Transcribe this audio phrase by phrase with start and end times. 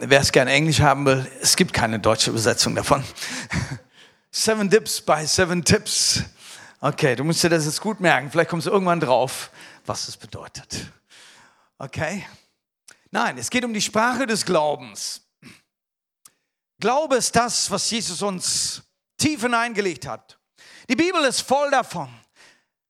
[0.00, 3.04] wer es gerne Englisch haben will, es gibt keine deutsche Übersetzung davon.
[4.30, 6.22] Seven Dips bei Seven Tips.
[6.80, 8.30] Okay, du musst dir das jetzt gut merken.
[8.30, 9.50] Vielleicht kommst du irgendwann drauf,
[9.84, 10.86] was es bedeutet.
[11.78, 12.26] Okay?
[13.10, 15.22] Nein, es geht um die Sprache des Glaubens.
[16.78, 18.82] Glaube ist das, was Jesus uns
[19.18, 20.38] tief hineingelegt hat.
[20.88, 22.08] Die Bibel ist voll davon.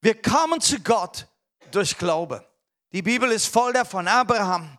[0.00, 1.27] Wir kommen zu Gott
[1.72, 2.46] durch Glaube.
[2.92, 4.06] Die Bibel ist voll davon.
[4.06, 4.77] Abraham,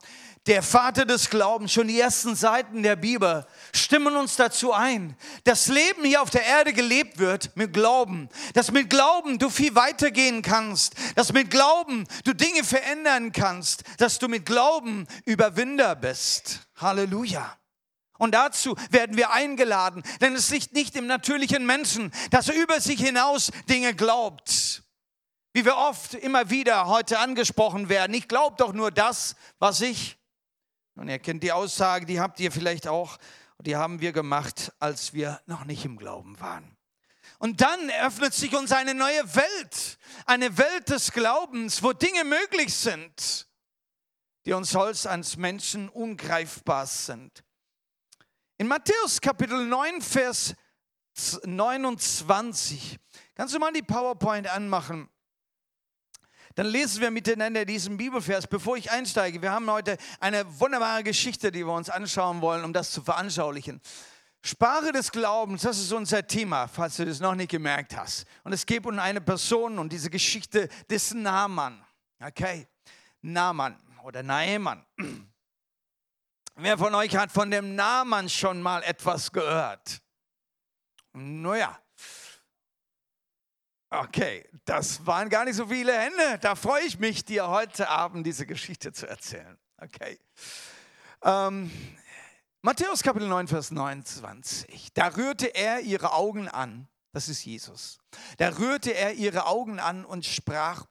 [0.47, 5.67] der Vater des Glaubens, schon die ersten Seiten der Bibel stimmen uns dazu ein, dass
[5.67, 10.41] Leben hier auf der Erde gelebt wird mit Glauben, dass mit Glauben du viel weitergehen
[10.41, 16.61] kannst, dass mit Glauben du Dinge verändern kannst, dass du mit Glauben Überwinder bist.
[16.75, 17.57] Halleluja.
[18.17, 22.79] Und dazu werden wir eingeladen, denn es liegt nicht im natürlichen Menschen, dass er über
[22.79, 24.83] sich hinaus Dinge glaubt.
[25.53, 30.20] Wie wir oft immer wieder heute angesprochen werden, ich glaube doch nur das, was ich
[31.01, 33.17] und ihr kennt die Aussage, die habt ihr vielleicht auch,
[33.57, 36.77] die haben wir gemacht, als wir noch nicht im Glauben waren.
[37.39, 42.71] Und dann öffnet sich uns eine neue Welt, eine Welt des Glaubens, wo Dinge möglich
[42.75, 43.47] sind,
[44.45, 47.43] die uns als Menschen ungreifbar sind.
[48.59, 50.53] In Matthäus Kapitel 9, Vers
[51.43, 52.99] 29,
[53.33, 55.09] kannst du mal die PowerPoint anmachen?
[56.55, 59.41] Dann lesen wir miteinander diesen Bibelvers, bevor ich einsteige.
[59.41, 63.81] Wir haben heute eine wunderbare Geschichte, die wir uns anschauen wollen, um das zu veranschaulichen.
[64.43, 68.25] Sprache des Glaubens, das ist unser Thema, falls du das noch nicht gemerkt hast.
[68.43, 71.83] Und es geht um eine Person und diese Geschichte des Naaman.
[72.19, 72.67] Okay,
[73.21, 74.83] Naaman oder Naeman.
[76.55, 80.01] Wer von euch hat von dem Naaman schon mal etwas gehört?
[81.13, 81.80] Naja,
[83.93, 86.39] Okay, das waren gar nicht so viele Hände.
[86.39, 89.57] Da freue ich mich, dir heute Abend diese Geschichte zu erzählen.
[89.75, 90.17] Okay.
[91.23, 91.69] Ähm,
[92.61, 94.93] Matthäus Kapitel 9, Vers 29.
[94.93, 96.87] Da rührte er ihre Augen an.
[97.11, 97.97] Das ist Jesus.
[98.37, 100.85] Da rührte er ihre Augen an und sprach,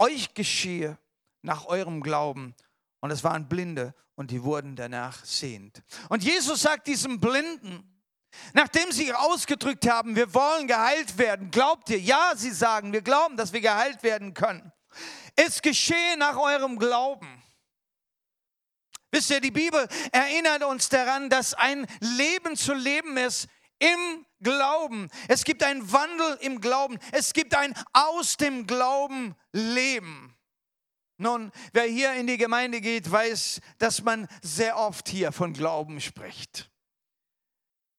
[0.00, 0.98] euch geschehe
[1.42, 2.56] nach eurem Glauben.
[2.98, 5.84] Und es waren Blinde und die wurden danach sehend.
[6.08, 7.91] Und Jesus sagt diesem Blinden,
[8.54, 11.98] Nachdem sie ausgedrückt haben, wir wollen geheilt werden, glaubt ihr?
[11.98, 14.72] Ja, sie sagen, wir glauben, dass wir geheilt werden können.
[15.36, 17.42] Es geschehe nach eurem Glauben.
[19.10, 23.46] Wisst ihr, die Bibel erinnert uns daran, dass ein Leben zu leben ist
[23.78, 25.10] im Glauben.
[25.28, 26.98] Es gibt einen Wandel im Glauben.
[27.12, 30.34] Es gibt ein aus dem Glauben Leben.
[31.18, 36.00] Nun, wer hier in die Gemeinde geht, weiß, dass man sehr oft hier von Glauben
[36.00, 36.71] spricht.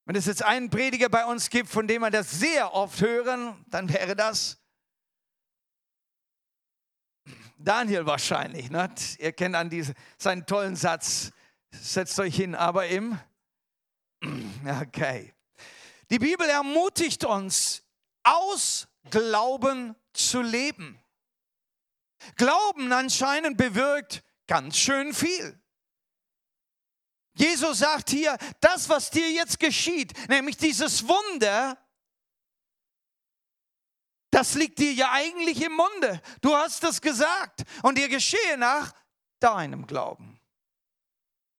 [0.06, 3.64] Wenn es jetzt einen Prediger bei uns gibt, von dem wir das sehr oft hören,
[3.68, 4.58] dann wäre das
[7.58, 8.70] Daniel wahrscheinlich.
[8.70, 8.94] Ne?
[9.20, 11.32] Ihr kennt an diese, seinen tollen Satz,
[11.72, 13.18] setzt euch hin, aber im...
[14.82, 15.34] Okay.
[16.10, 17.84] Die Bibel ermutigt uns,
[18.24, 21.00] aus Glauben zu leben.
[22.36, 25.60] Glauben anscheinend bewirkt ganz schön viel.
[27.36, 31.78] Jesus sagt hier, das, was dir jetzt geschieht, nämlich dieses Wunder,
[34.30, 36.22] das liegt dir ja eigentlich im Munde.
[36.42, 38.94] Du hast es gesagt und dir geschehe nach
[39.40, 40.40] deinem Glauben.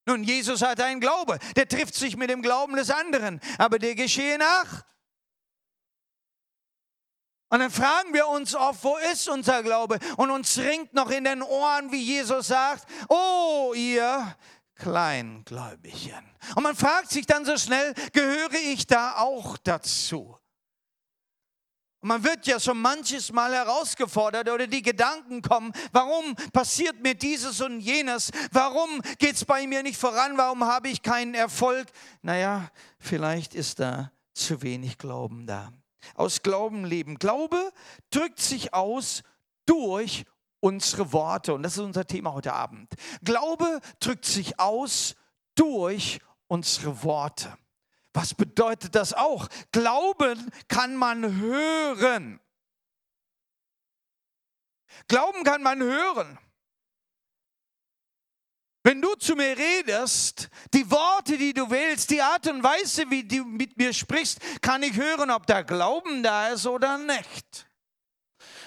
[0.07, 3.95] Nun, Jesus hat einen Glaube, der trifft sich mit dem Glauben des anderen, aber der
[3.95, 4.85] geschehe nach.
[7.49, 9.99] Und dann fragen wir uns oft, wo ist unser Glaube?
[10.17, 14.37] Und uns ringt noch in den Ohren, wie Jesus sagt, oh ihr
[14.77, 16.25] Kleingläubigchen.
[16.55, 20.37] Und man fragt sich dann so schnell, gehöre ich da auch dazu?
[22.05, 27.15] Und man wird ja so manches Mal herausgefordert oder die Gedanken kommen, warum passiert mir
[27.15, 28.31] dieses und jenes?
[28.53, 30.37] Warum geht es bei mir nicht voran?
[30.37, 31.89] Warum habe ich keinen Erfolg?
[32.21, 32.69] Naja,
[32.99, 35.73] vielleicht ist da zu wenig Glauben da.
[36.15, 37.19] Aus Glauben leben.
[37.19, 37.73] Glaube
[38.11, 39.23] drückt sich aus
[39.65, 40.27] durch
[40.65, 41.53] unsere Worte.
[41.53, 42.91] Und das ist unser Thema heute Abend.
[43.23, 45.15] Glaube drückt sich aus
[45.55, 47.56] durch unsere Worte.
[48.15, 49.49] Was bedeutet das auch?
[49.73, 52.41] Glauben kann man hören.
[55.06, 56.38] Glauben kann man hören.
[58.85, 63.25] Wenn du zu mir redest, die Worte, die du wählst, die Art und Weise, wie
[63.25, 67.67] du mit mir sprichst, kann ich hören, ob da Glauben da ist oder nicht.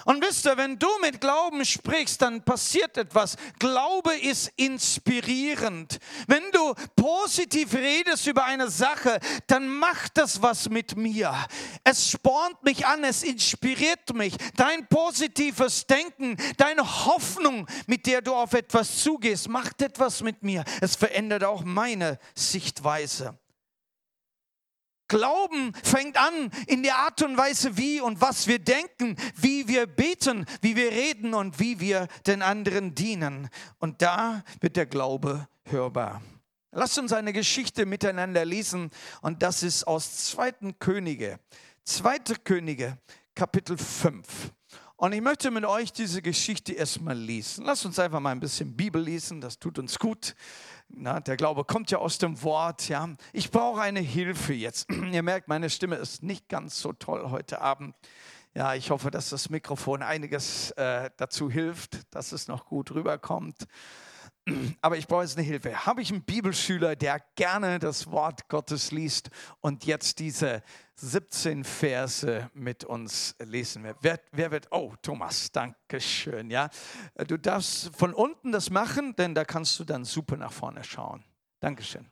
[0.07, 3.35] Und wisst ihr, wenn du mit Glauben sprichst, dann passiert etwas.
[3.59, 5.99] Glaube ist inspirierend.
[6.27, 11.35] Wenn du positiv redest über eine Sache, dann macht das was mit mir.
[11.83, 14.33] Es spornt mich an, es inspiriert mich.
[14.55, 20.63] Dein positives Denken, deine Hoffnung, mit der du auf etwas zugehst, macht etwas mit mir.
[20.79, 23.37] Es verändert auch meine Sichtweise.
[25.07, 29.87] Glauben fängt an in der Art und Weise, wie und was wir denken, wie wir
[29.87, 33.49] beten, wie wir reden und wie wir den anderen dienen.
[33.79, 36.21] Und da wird der Glaube hörbar.
[36.71, 40.73] Lasst uns eine Geschichte miteinander lesen und das ist aus 2.
[40.79, 41.39] Könige.
[41.85, 42.19] 2.
[42.43, 42.97] Könige,
[43.33, 44.51] Kapitel 5.
[44.99, 47.65] Und ich möchte mit euch diese Geschichte erstmal lesen.
[47.65, 50.35] Lasst uns einfach mal ein bisschen Bibel lesen, das tut uns gut.
[50.89, 52.87] Na, der Glaube kommt ja aus dem Wort.
[52.89, 53.09] Ja.
[53.33, 54.89] Ich brauche eine Hilfe jetzt.
[55.11, 57.95] Ihr merkt, meine Stimme ist nicht ganz so toll heute Abend.
[58.53, 63.67] Ja, ich hoffe, dass das Mikrofon einiges äh, dazu hilft, dass es noch gut rüberkommt.
[64.81, 65.85] Aber ich brauche jetzt eine Hilfe.
[65.85, 69.29] Habe ich einen Bibelschüler, der gerne das Wort Gottes liest
[69.59, 70.63] und jetzt diese
[70.95, 73.97] 17 Verse mit uns lesen wird?
[74.01, 74.67] Wer, wer wird?
[74.71, 76.49] Oh, Thomas, danke schön.
[76.49, 76.69] Ja,
[77.27, 81.23] du darfst von unten das machen, denn da kannst du dann super nach vorne schauen.
[81.59, 82.09] Dankeschön.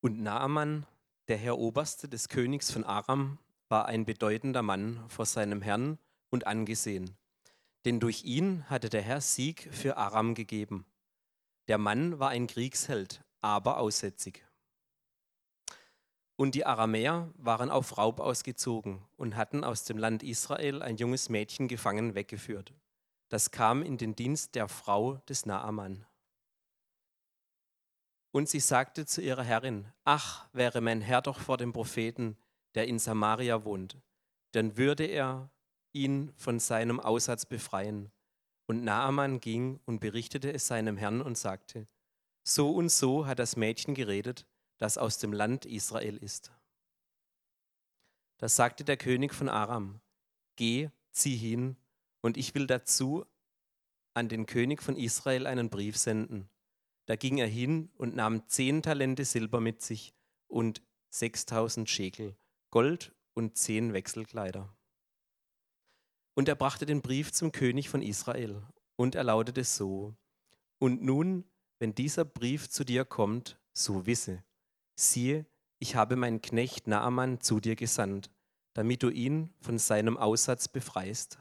[0.00, 0.86] Und Naaman,
[1.28, 3.38] der Herr Oberste des Königs von Aram,
[3.68, 5.98] war ein bedeutender Mann vor seinem Herrn
[6.30, 7.16] und angesehen
[7.86, 10.84] denn durch ihn hatte der Herr Sieg für Aram gegeben.
[11.68, 14.44] Der Mann war ein Kriegsheld, aber aussätzig.
[16.34, 21.28] Und die Aramäer waren auf Raub ausgezogen und hatten aus dem Land Israel ein junges
[21.28, 22.74] Mädchen gefangen weggeführt.
[23.28, 26.04] Das kam in den Dienst der Frau des Naaman.
[28.32, 32.36] Und sie sagte zu ihrer Herrin, ach, wäre mein Herr doch vor dem Propheten,
[32.74, 33.96] der in Samaria wohnt,
[34.52, 35.50] dann würde er
[35.96, 38.10] ihn von seinem Aussatz befreien.
[38.66, 41.86] Und Naaman ging und berichtete es seinem Herrn und sagte,
[42.44, 44.46] so und so hat das Mädchen geredet,
[44.78, 46.52] das aus dem Land Israel ist.
[48.38, 50.00] Da sagte der König von Aram,
[50.56, 51.76] geh, zieh hin,
[52.20, 53.24] und ich will dazu
[54.14, 56.48] an den König von Israel einen Brief senden.
[57.06, 60.12] Da ging er hin und nahm zehn Talente Silber mit sich
[60.48, 62.36] und sechstausend Schekel
[62.70, 64.75] Gold und zehn Wechselkleider.
[66.36, 68.62] Und er brachte den Brief zum König von Israel.
[68.96, 70.14] Und er lautete so,
[70.78, 71.44] und nun,
[71.78, 74.44] wenn dieser Brief zu dir kommt, so wisse,
[74.94, 75.46] siehe,
[75.78, 78.30] ich habe meinen Knecht Naaman zu dir gesandt,
[78.74, 81.38] damit du ihn von seinem Aussatz befreist.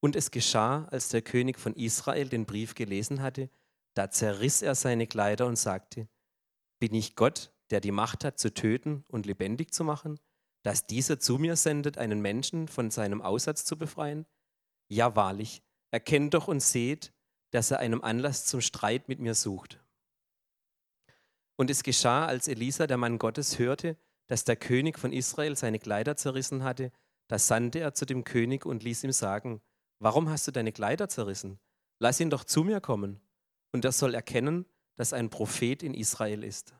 [0.00, 3.50] Und es geschah, als der König von Israel den Brief gelesen hatte,
[3.94, 6.06] da zerriss er seine Kleider und sagte,
[6.78, 10.20] bin ich Gott, der die Macht hat zu töten und lebendig zu machen?
[10.68, 14.26] Dass dieser zu mir sendet, einen Menschen von seinem Aussatz zu befreien?
[14.88, 17.14] Ja, wahrlich, erkennt doch und seht,
[17.52, 19.82] dass er einen Anlass zum Streit mit mir sucht.
[21.56, 25.78] Und es geschah, als Elisa, der Mann Gottes, hörte, dass der König von Israel seine
[25.78, 26.92] Kleider zerrissen hatte,
[27.28, 29.62] da sandte er zu dem König und ließ ihm sagen,
[30.00, 31.58] warum hast du deine Kleider zerrissen?
[31.98, 33.22] Lass ihn doch zu mir kommen,
[33.72, 34.66] und er soll erkennen,
[34.96, 36.74] dass ein Prophet in Israel ist.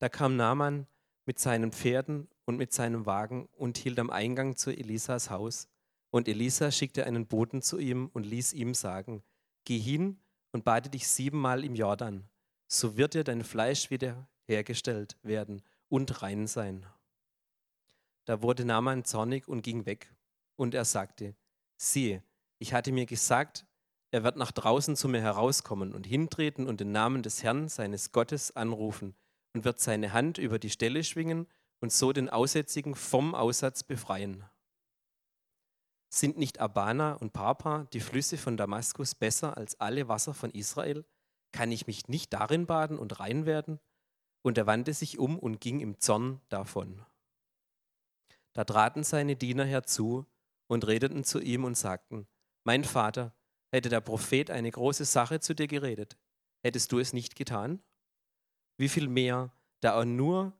[0.00, 0.86] Da kam Naaman
[1.24, 5.68] mit seinen Pferden und mit seinem Wagen und hielt am Eingang zu Elisas Haus.
[6.10, 9.22] Und Elisa schickte einen Boten zu ihm und ließ ihm sagen,
[9.64, 10.20] geh hin
[10.52, 12.28] und bade dich siebenmal im Jordan,
[12.68, 16.84] so wird dir dein Fleisch wieder hergestellt werden und rein sein.
[18.26, 20.14] Da wurde Naaman zornig und ging weg.
[20.56, 21.34] Und er sagte,
[21.78, 22.22] siehe,
[22.58, 23.66] ich hatte mir gesagt,
[24.10, 28.12] er wird nach draußen zu mir herauskommen und hintreten und den Namen des Herrn, seines
[28.12, 29.14] Gottes, anrufen
[29.54, 31.46] und wird seine Hand über die Stelle schwingen
[31.82, 34.44] und so den Aussätzigen vom Aussatz befreien.
[36.08, 41.04] Sind nicht Abana und Papa, die Flüsse von Damaskus, besser als alle Wasser von Israel?
[41.50, 43.80] Kann ich mich nicht darin baden und rein werden?
[44.42, 47.04] Und er wandte sich um und ging im Zorn davon.
[48.52, 50.26] Da traten seine Diener herzu
[50.68, 52.28] und redeten zu ihm und sagten,
[52.64, 53.34] Mein Vater,
[53.72, 56.16] hätte der Prophet eine große Sache zu dir geredet,
[56.62, 57.82] hättest du es nicht getan?
[58.76, 60.52] Wie viel mehr, da er nur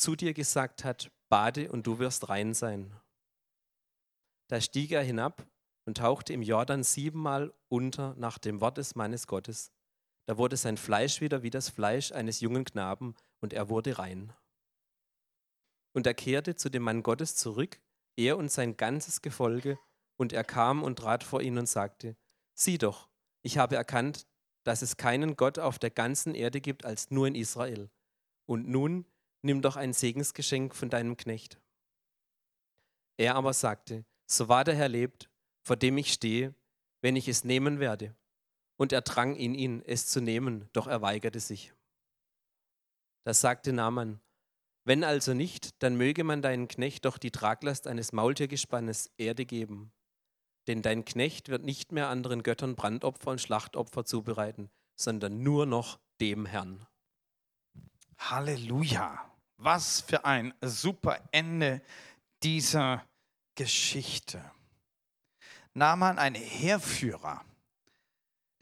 [0.00, 2.96] zu dir gesagt hat, bade und du wirst rein sein.
[4.48, 5.46] Da stieg er hinab
[5.86, 9.72] und tauchte im Jordan siebenmal unter nach dem Wort des Mannes Gottes.
[10.26, 14.32] Da wurde sein Fleisch wieder wie das Fleisch eines jungen Knaben und er wurde rein.
[15.92, 17.80] Und er kehrte zu dem Mann Gottes zurück,
[18.16, 19.78] er und sein ganzes Gefolge,
[20.16, 22.16] und er kam und trat vor ihn und sagte,
[22.54, 23.08] sieh doch,
[23.42, 24.26] ich habe erkannt,
[24.64, 27.90] dass es keinen Gott auf der ganzen Erde gibt als nur in Israel.
[28.46, 29.06] Und nun
[29.42, 31.60] nimm doch ein Segensgeschenk von deinem Knecht.
[33.16, 35.28] Er aber sagte, so wahr der Herr lebt,
[35.62, 36.54] vor dem ich stehe,
[37.02, 38.14] wenn ich es nehmen werde.
[38.76, 41.74] Und er drang in ihn, es zu nehmen, doch er weigerte sich.
[43.24, 44.20] Da sagte Naaman,
[44.84, 49.92] wenn also nicht, dann möge man deinen Knecht doch die Traglast eines Maultiergespannes Erde geben.
[50.66, 55.98] Denn dein Knecht wird nicht mehr anderen Göttern Brandopfer und Schlachtopfer zubereiten, sondern nur noch
[56.20, 56.86] dem Herrn.
[58.18, 59.29] Halleluja.
[59.62, 61.82] Was für ein super Ende
[62.42, 63.04] dieser
[63.54, 64.42] Geschichte.
[65.74, 67.44] Naaman, ein Heerführer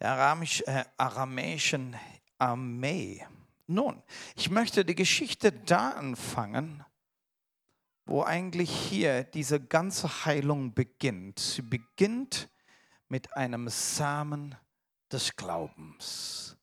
[0.01, 0.37] der
[0.67, 1.95] äh, aramäischen
[2.37, 3.25] Armee.
[3.69, 4.03] Nun,
[4.35, 6.85] ich möchte die Geschichte da anfangen,
[8.05, 11.39] wo eigentlich hier diese ganze Heilung beginnt.
[11.39, 12.49] Sie beginnt
[13.09, 14.57] mit einem Samen
[15.13, 16.58] des Glaubens.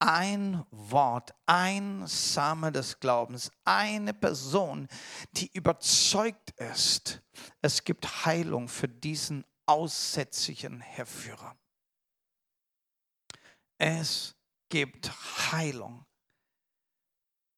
[0.00, 4.86] Ein Wort, ein Same des Glaubens, eine Person,
[5.32, 7.20] die überzeugt ist,
[7.62, 11.56] es gibt Heilung für diesen aussätzigen Herrführer.
[13.76, 14.36] Es
[14.68, 15.10] gibt
[15.52, 16.04] Heilung.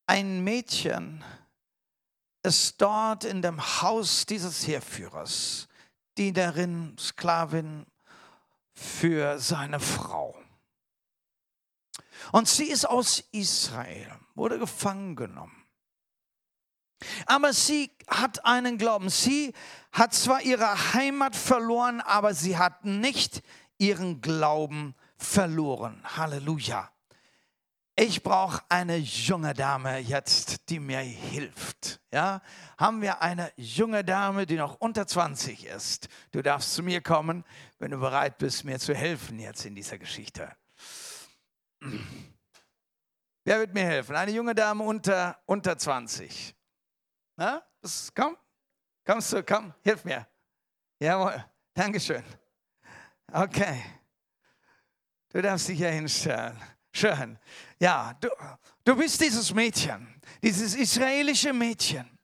[0.06, 1.22] Ein Mädchen
[2.42, 5.68] ist dort in dem Haus dieses Heerführers,
[6.16, 7.86] Dienerin, Sklavin
[8.72, 10.36] für seine Frau.
[12.32, 15.60] Und sie ist aus Israel, wurde gefangen genommen.
[17.26, 19.08] Aber sie hat einen Glauben.
[19.08, 19.54] Sie
[19.92, 23.42] hat zwar ihre Heimat verloren, aber sie hat nicht
[23.78, 26.02] ihren Glauben verloren.
[26.16, 26.90] Halleluja.
[27.96, 32.00] Ich brauche eine junge Dame jetzt, die mir hilft.
[32.10, 32.40] Ja,
[32.78, 36.08] haben wir eine junge Dame, die noch unter 20 ist?
[36.32, 37.44] Du darfst zu mir kommen,
[37.78, 40.50] wenn du bereit bist, mir zu helfen jetzt in dieser Geschichte.
[43.44, 44.14] Wer wird mir helfen?
[44.16, 46.54] Eine junge Dame unter, unter 20.
[47.36, 48.36] Na, das, komm,
[49.04, 50.26] kommst du, komm, hilf mir.
[50.98, 52.22] Jawohl, Dankeschön.
[53.32, 53.82] Okay,
[55.30, 56.60] du darfst dich hier hinstellen.
[56.92, 57.38] Schön.
[57.78, 58.28] Ja, du,
[58.84, 62.18] du bist dieses Mädchen, dieses israelische Mädchen,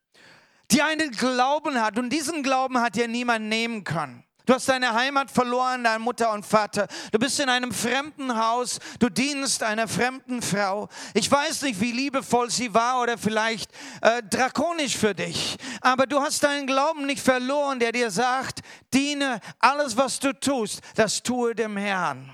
[0.71, 4.26] die einen Glauben hat und diesen Glauben hat dir niemand nehmen können.
[4.47, 6.87] Du hast deine Heimat verloren, deine Mutter und Vater.
[7.11, 8.79] Du bist in einem fremden Haus.
[9.01, 10.89] Du dienst einer fremden Frau.
[11.15, 13.73] Ich weiß nicht, wie liebevoll sie war oder vielleicht
[14.03, 15.57] äh, drakonisch für dich.
[15.81, 18.61] Aber du hast deinen Glauben nicht verloren, der dir sagt,
[18.95, 22.33] diene alles, was du tust, das tue dem Herrn.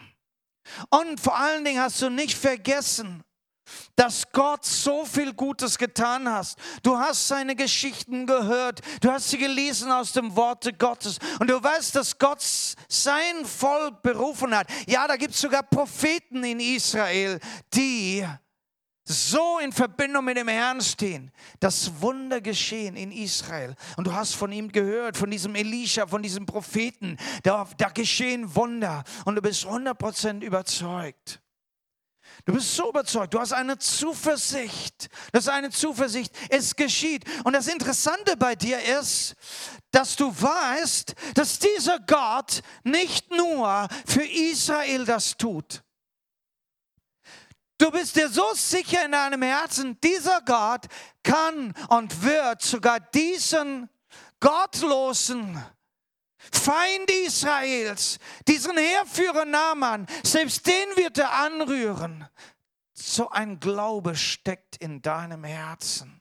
[0.91, 3.25] Und vor allen Dingen hast du nicht vergessen,
[3.97, 6.59] dass Gott so viel Gutes getan hast.
[6.83, 11.63] Du hast seine Geschichten gehört, du hast sie gelesen aus dem Worte Gottes und du
[11.63, 12.43] weißt, dass Gott
[12.89, 14.67] sein Volk berufen hat.
[14.87, 17.39] Ja, da gibt es sogar Propheten in Israel,
[17.75, 18.27] die
[19.05, 23.75] so in Verbindung mit dem Herrn stehen, dass Wunder geschehen in Israel.
[23.97, 27.17] Und du hast von ihm gehört, von diesem Elisha, von diesem Propheten.
[27.43, 31.41] Da, da geschehen Wunder und du bist 100% überzeugt.
[32.45, 35.09] Du bist so überzeugt, du hast eine Zuversicht.
[35.31, 37.25] Das ist eine Zuversicht, es geschieht.
[37.45, 39.35] Und das Interessante bei dir ist,
[39.93, 45.83] dass du weißt, dass dieser Gott nicht nur für Israel das tut.
[47.79, 50.87] Du bist dir so sicher in deinem Herzen, dieser Gott
[51.23, 53.89] kann und wird sogar diesen
[54.41, 55.61] gottlosen
[56.51, 58.19] Feind Israels,
[58.49, 62.27] diesen Heerführer Naaman, selbst den wird er anrühren.
[62.95, 66.21] So ein Glaube steckt in deinem Herzen.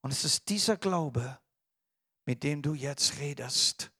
[0.00, 1.38] Und es ist dieser Glaube,
[2.24, 3.90] mit dem du jetzt redest.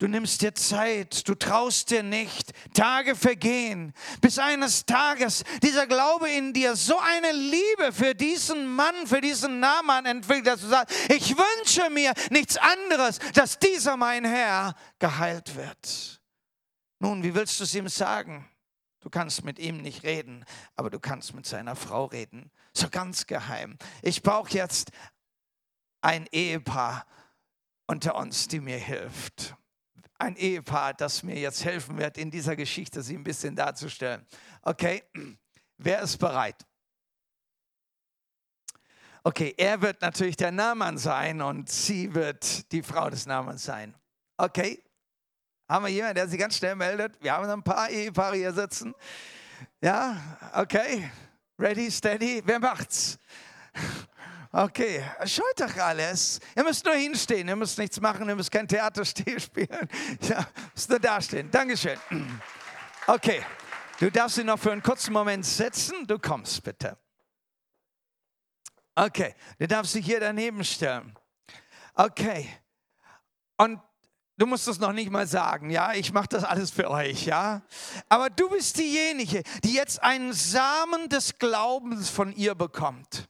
[0.00, 2.54] Du nimmst dir Zeit, du traust dir nicht.
[2.72, 3.92] Tage vergehen,
[4.22, 9.60] bis eines Tages dieser Glaube in dir so eine Liebe für diesen Mann, für diesen
[9.60, 15.54] Naaman entwickelt, dass du sagst, ich wünsche mir nichts anderes, dass dieser mein Herr geheilt
[15.54, 16.22] wird.
[16.98, 18.48] Nun, wie willst du es ihm sagen?
[19.00, 22.50] Du kannst mit ihm nicht reden, aber du kannst mit seiner Frau reden.
[22.72, 23.76] So ganz geheim.
[24.00, 24.92] Ich brauche jetzt
[26.00, 27.04] ein Ehepaar
[27.86, 29.56] unter uns, die mir hilft
[30.20, 34.26] ein Ehepaar, das mir jetzt helfen wird, in dieser Geschichte sie ein bisschen darzustellen.
[34.62, 35.02] Okay,
[35.78, 36.66] wer ist bereit?
[39.22, 43.94] Okay, er wird natürlich der Naaman sein und sie wird die Frau des Namens sein.
[44.36, 44.82] Okay,
[45.68, 47.22] haben wir jemanden, der sich ganz schnell meldet?
[47.22, 48.94] Wir haben ein paar Ehepaare hier sitzen.
[49.80, 50.16] Ja,
[50.54, 51.10] okay,
[51.58, 53.18] ready, steady, wer macht's?
[54.52, 56.40] Okay, schaut doch alles.
[56.56, 59.88] Ihr müsst nur hinstehen, ihr müsst nichts machen, ihr müsst kein Theaterspiel spielen.
[60.22, 61.48] Ja, müsst nur dastehen.
[61.50, 61.98] Dankeschön.
[63.06, 63.44] Okay,
[64.00, 66.04] du darfst dich noch für einen kurzen Moment setzen.
[66.04, 66.98] Du kommst bitte.
[68.96, 71.16] Okay, du darfst dich hier daneben stellen.
[71.94, 72.48] Okay.
[73.56, 73.80] Und
[74.36, 75.92] du musst es noch nicht mal sagen, ja?
[75.92, 77.62] Ich mache das alles für euch, ja?
[78.08, 83.28] Aber du bist diejenige, die jetzt einen Samen des Glaubens von ihr bekommt.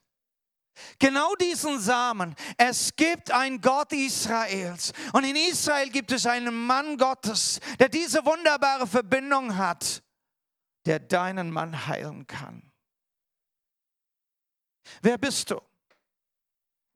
[0.99, 2.35] Genau diesen Samen.
[2.57, 4.93] Es gibt einen Gott Israels.
[5.13, 10.03] Und in Israel gibt es einen Mann Gottes, der diese wunderbare Verbindung hat,
[10.87, 12.71] der deinen Mann heilen kann.
[15.03, 15.61] Wer bist du?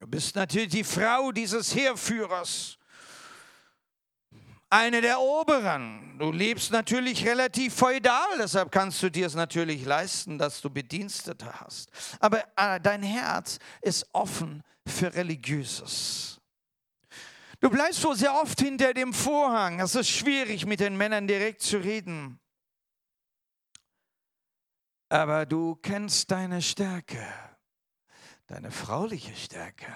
[0.01, 2.79] Du bist natürlich die Frau dieses Heerführers
[4.75, 6.19] eine der Oberen.
[6.19, 11.61] Du lebst natürlich relativ feudal, deshalb kannst du dir es natürlich leisten, dass du Bedienstete
[11.61, 11.91] hast.
[12.19, 16.41] Aber äh, dein Herz ist offen für Religiöses.
[17.61, 19.79] Du bleibst so sehr oft hinter dem Vorhang.
[19.81, 22.41] Es ist schwierig, mit den Männern direkt zu reden.
[25.09, 27.25] Aber du kennst deine Stärke,
[28.49, 29.95] deine frauliche Stärke.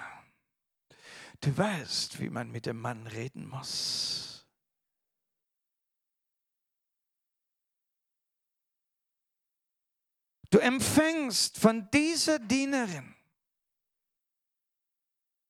[1.41, 4.28] Du weißt, wie man mit dem Mann reden muss.
[10.49, 13.13] Du empfängst von dieser Dienerin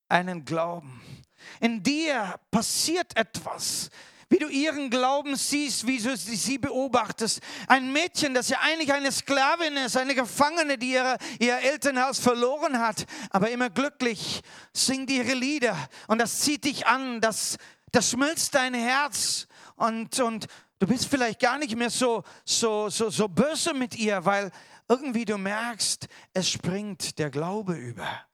[0.10, 1.02] einen Glauben.
[1.62, 3.90] In dir passiert etwas,
[4.30, 7.42] wie du ihren Glauben siehst, wie du sie beobachtest.
[7.68, 12.80] Ein Mädchen, das ja eigentlich eine Sklavin ist, eine Gefangene, die ihre, ihr Elternhaus verloren
[12.80, 14.42] hat, aber immer glücklich,
[14.74, 15.76] singt ihre Lieder
[16.08, 17.58] und das zieht dich an, das,
[17.92, 20.46] das schmilzt dein Herz und, und
[20.78, 24.52] du bist vielleicht gar nicht mehr so, so, so, so böse mit ihr, weil
[24.90, 28.26] irgendwie du merkst, es springt der Glaube über.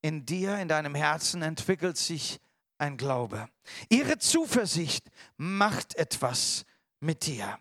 [0.00, 2.40] In dir, in deinem Herzen entwickelt sich
[2.78, 3.48] ein Glaube.
[3.88, 6.64] Ihre Zuversicht macht etwas
[6.98, 7.58] mit dir.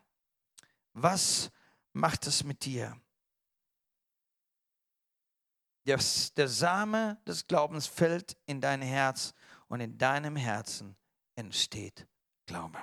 [0.94, 1.52] Was
[1.94, 3.00] macht es mit dir?
[5.86, 9.34] Das, der Same des Glaubens fällt in dein Herz
[9.68, 10.96] und in deinem Herzen
[11.36, 12.08] entsteht
[12.46, 12.80] Glaube.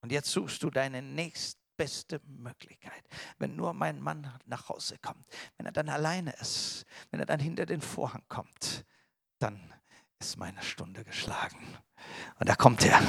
[0.00, 3.02] Und jetzt suchst du deine nächste beste Möglichkeit.
[3.38, 5.24] Wenn nur mein Mann nach Hause kommt,
[5.56, 8.84] wenn er dann alleine ist, wenn er dann hinter den Vorhang kommt,
[9.38, 9.58] dann
[10.18, 11.78] ist meine Stunde geschlagen.
[12.38, 13.00] Und da kommt er.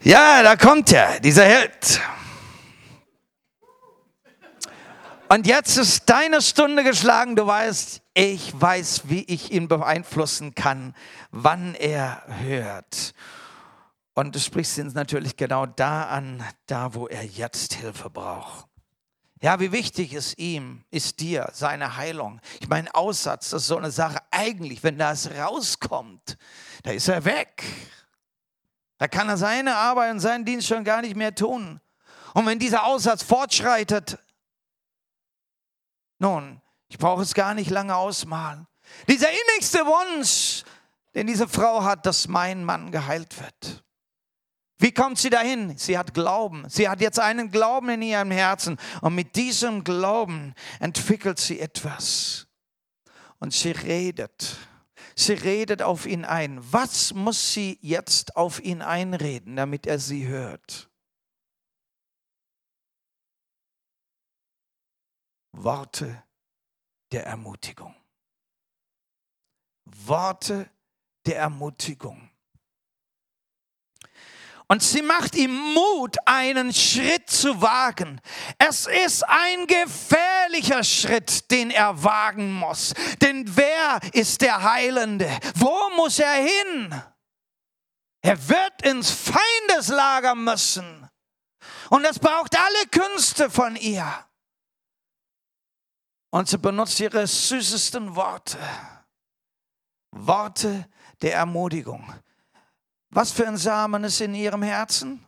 [0.00, 2.00] Ja, da kommt er, dieser Held.
[5.28, 7.36] Und jetzt ist deine Stunde geschlagen.
[7.36, 10.92] Du weißt, ich weiß, wie ich ihn beeinflussen kann,
[11.30, 13.14] wann er hört.
[14.18, 18.66] Und du sprichst ihn natürlich genau da an, da wo er jetzt Hilfe braucht.
[19.42, 22.40] Ja, wie wichtig ist ihm, ist dir seine Heilung.
[22.60, 24.16] Ich meine, Aussatz, das ist so eine Sache.
[24.30, 26.38] Eigentlich, wenn das rauskommt,
[26.82, 27.62] da ist er weg.
[28.96, 31.78] Da kann er seine Arbeit und seinen Dienst schon gar nicht mehr tun.
[32.32, 34.18] Und wenn dieser Aussatz fortschreitet,
[36.18, 38.66] nun, ich brauche es gar nicht lange ausmalen.
[39.08, 40.64] Dieser innigste Wunsch,
[41.14, 43.82] den diese Frau hat, dass mein Mann geheilt wird.
[44.78, 45.76] Wie kommt sie dahin?
[45.78, 46.68] Sie hat Glauben.
[46.68, 48.78] Sie hat jetzt einen Glauben in ihrem Herzen.
[49.00, 52.46] Und mit diesem Glauben entwickelt sie etwas.
[53.38, 54.56] Und sie redet.
[55.14, 56.60] Sie redet auf ihn ein.
[56.72, 60.90] Was muss sie jetzt auf ihn einreden, damit er sie hört?
[65.52, 66.22] Worte
[67.12, 67.94] der Ermutigung.
[69.86, 70.68] Worte
[71.24, 72.30] der Ermutigung.
[74.68, 78.20] Und sie macht ihm Mut, einen Schritt zu wagen.
[78.58, 82.92] Es ist ein gefährlicher Schritt, den er wagen muss.
[83.20, 85.30] Denn wer ist der Heilende?
[85.54, 87.02] Wo muss er hin?
[88.22, 91.08] Er wird ins Feindeslager müssen.
[91.90, 94.26] Und es braucht alle Künste von ihr.
[96.30, 98.58] Und sie benutzt ihre süßesten Worte.
[100.10, 100.88] Worte
[101.22, 102.12] der Ermutigung.
[103.16, 105.26] Was für ein Samen ist in ihrem Herzen?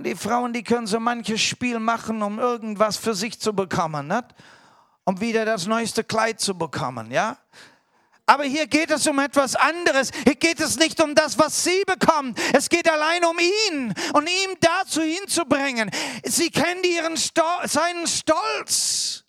[0.00, 4.24] Die Frauen, die können so manches Spiel machen, um irgendwas für sich zu bekommen, nicht?
[5.04, 7.38] um wieder das neueste Kleid zu bekommen, ja?
[8.26, 10.10] Aber hier geht es um etwas anderes.
[10.24, 12.40] Hier geht es nicht um das, was sie bekommt.
[12.52, 15.88] Es geht allein um ihn und ihm dazu hinzubringen.
[16.24, 19.22] Sie kennt ihren Stol seinen Stolz.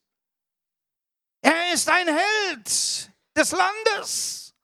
[1.43, 4.55] Er ist ein Held des Landes.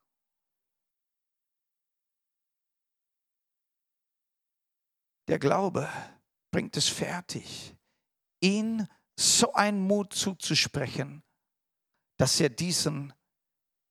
[5.27, 5.89] Der Glaube
[6.51, 7.75] bringt es fertig,
[8.41, 8.87] ihn
[9.19, 11.23] so einen Mut zuzusprechen,
[12.17, 13.13] dass er diesen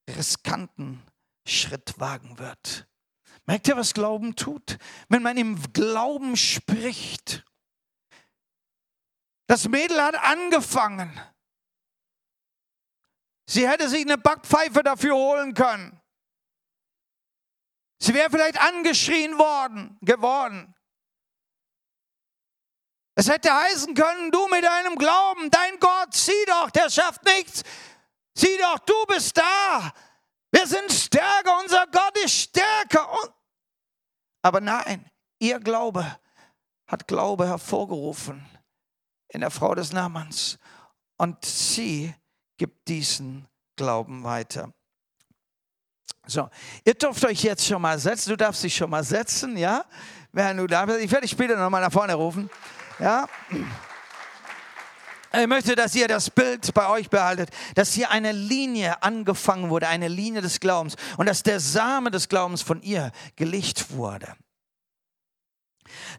[0.09, 1.01] riskanten
[1.47, 2.87] Schritt wagen wird.
[3.45, 4.77] Merkt ihr, was Glauben tut?
[5.07, 7.45] Wenn man im Glauben spricht,
[9.49, 11.19] Das Mädel hat angefangen.
[13.49, 15.99] Sie hätte sich eine Backpfeife dafür holen können.
[17.97, 20.75] Sie wäre vielleicht angeschrien worden, geworden.
[23.15, 27.63] Es hätte heißen können, du mit deinem Glauben, dein Gott, sieh doch, der schafft nichts.
[28.35, 29.93] Sieh doch, du bist da.
[30.51, 33.09] Wir sind stärker, unser Gott ist stärker.
[34.43, 35.09] Aber nein,
[35.39, 36.19] ihr Glaube
[36.85, 38.47] hat Glaube hervorgerufen
[39.29, 40.59] in der Frau des Namens.
[41.17, 42.13] Und sie
[42.59, 44.71] gibt diesen Glauben weiter.
[46.27, 46.47] So,
[46.83, 48.29] ihr dürft euch jetzt schon mal setzen.
[48.29, 49.83] Du darfst dich schon mal setzen, ja?
[50.31, 50.99] Wenn du da bist.
[50.99, 52.51] Ich werde dich später nochmal nach vorne rufen.
[52.99, 53.27] Ja?
[55.31, 59.87] Ich möchte, dass ihr das Bild bei euch behaltet, dass hier eine Linie angefangen wurde,
[59.87, 64.35] eine Linie des Glaubens und dass der Same des Glaubens von ihr gelicht wurde.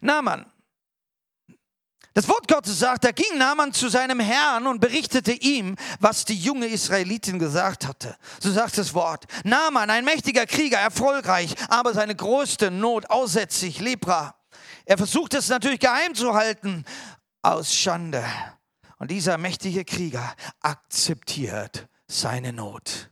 [0.01, 0.51] Naaman.
[2.15, 6.35] Das Wort Gottes sagt, da ging Naaman zu seinem Herrn und berichtete ihm, was die
[6.35, 8.17] junge Israelitin gesagt hatte.
[8.41, 9.27] So sagt das Wort.
[9.45, 14.35] Naaman, ein mächtiger Krieger, erfolgreich, aber seine größte Not aussätzlich, Lepra.
[14.87, 16.85] Er versucht es natürlich geheim zu halten,
[17.43, 18.25] aus Schande.
[18.99, 23.11] Und dieser mächtige Krieger akzeptiert seine Not.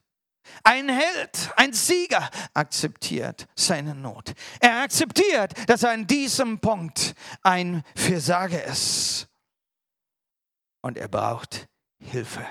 [0.64, 4.34] Ein Held, ein Sieger akzeptiert seine Not.
[4.60, 9.28] Er akzeptiert, dass er an diesem Punkt ein Versager ist.
[10.80, 11.68] Und er braucht
[11.98, 12.46] Hilfe.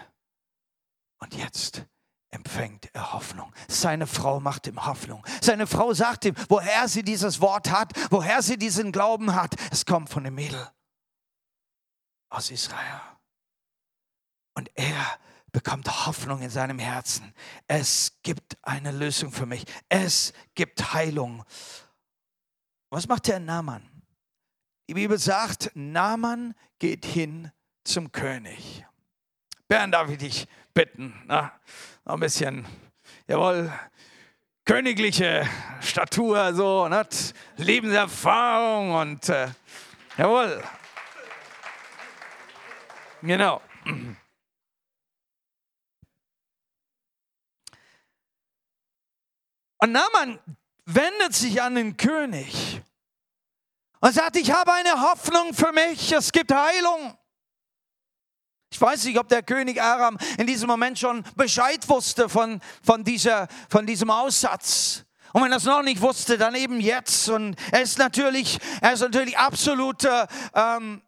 [1.19, 1.85] Und jetzt
[2.29, 3.53] empfängt er Hoffnung.
[3.67, 5.25] Seine Frau macht ihm Hoffnung.
[5.41, 9.55] Seine Frau sagt ihm, woher sie dieses Wort hat, woher sie diesen Glauben hat.
[9.71, 10.69] Es kommt von dem Mädel
[12.29, 13.01] aus Israel.
[14.53, 15.19] Und er
[15.57, 17.33] bekommt Hoffnung in seinem Herzen.
[17.65, 19.65] Es gibt eine Lösung für mich.
[19.89, 21.43] Es gibt Heilung.
[22.91, 23.81] Was macht der Naaman?
[24.87, 27.51] Die Bibel sagt, Naaman geht hin
[27.83, 28.85] zum König.
[29.67, 31.19] Bernd, darf ich dich bitten?
[31.25, 31.51] Na,
[32.05, 32.63] noch ein bisschen,
[33.25, 33.73] jawohl,
[34.63, 35.49] königliche
[35.81, 37.07] Statur, so, ne?
[37.55, 39.47] Lebenserfahrung und äh,
[40.19, 40.63] jawohl.
[43.23, 43.59] Genau.
[49.79, 50.39] Und Naaman
[50.85, 52.81] wendet sich an den König
[53.99, 57.17] und sagt, ich habe eine Hoffnung für mich, es gibt Heilung.
[58.69, 63.03] Ich weiß nicht, ob der König Aram in diesem Moment schon Bescheid wusste von, von,
[63.03, 65.05] dieser, von diesem Aussatz.
[65.33, 67.29] Und wenn er es noch nicht wusste, dann eben jetzt.
[67.29, 71.01] Und er ist natürlich, er ist natürlich absolut äh, ähm,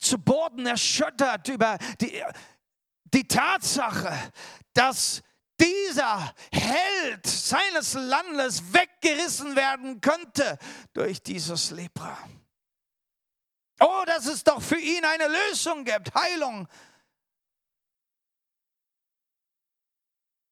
[0.00, 2.22] zu Boden erschüttert über die,
[3.04, 4.12] die Tatsache,
[4.72, 5.22] dass
[5.60, 10.58] dieser Held seines Landes weggerissen werden könnte
[10.92, 12.18] durch dieses Lepra.
[13.80, 16.68] Oh, dass es doch für ihn eine Lösung gibt, Heilung.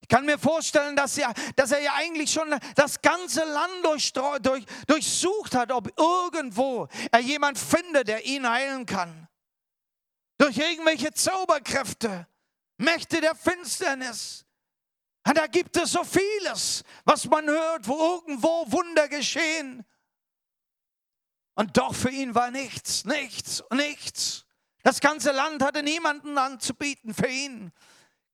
[0.01, 4.12] Ich kann mir vorstellen, dass er, dass er ja eigentlich schon das ganze Land durch,
[4.12, 9.29] durch, durchsucht hat, ob irgendwo er jemand findet, der ihn heilen kann.
[10.38, 12.27] Durch irgendwelche Zauberkräfte,
[12.77, 14.41] Mächte der Finsternis.
[15.26, 19.85] Und da gibt es so vieles, was man hört, wo irgendwo Wunder geschehen.
[21.54, 24.46] Und doch für ihn war nichts, nichts, nichts.
[24.82, 27.72] Das ganze Land hatte niemanden anzubieten für ihn.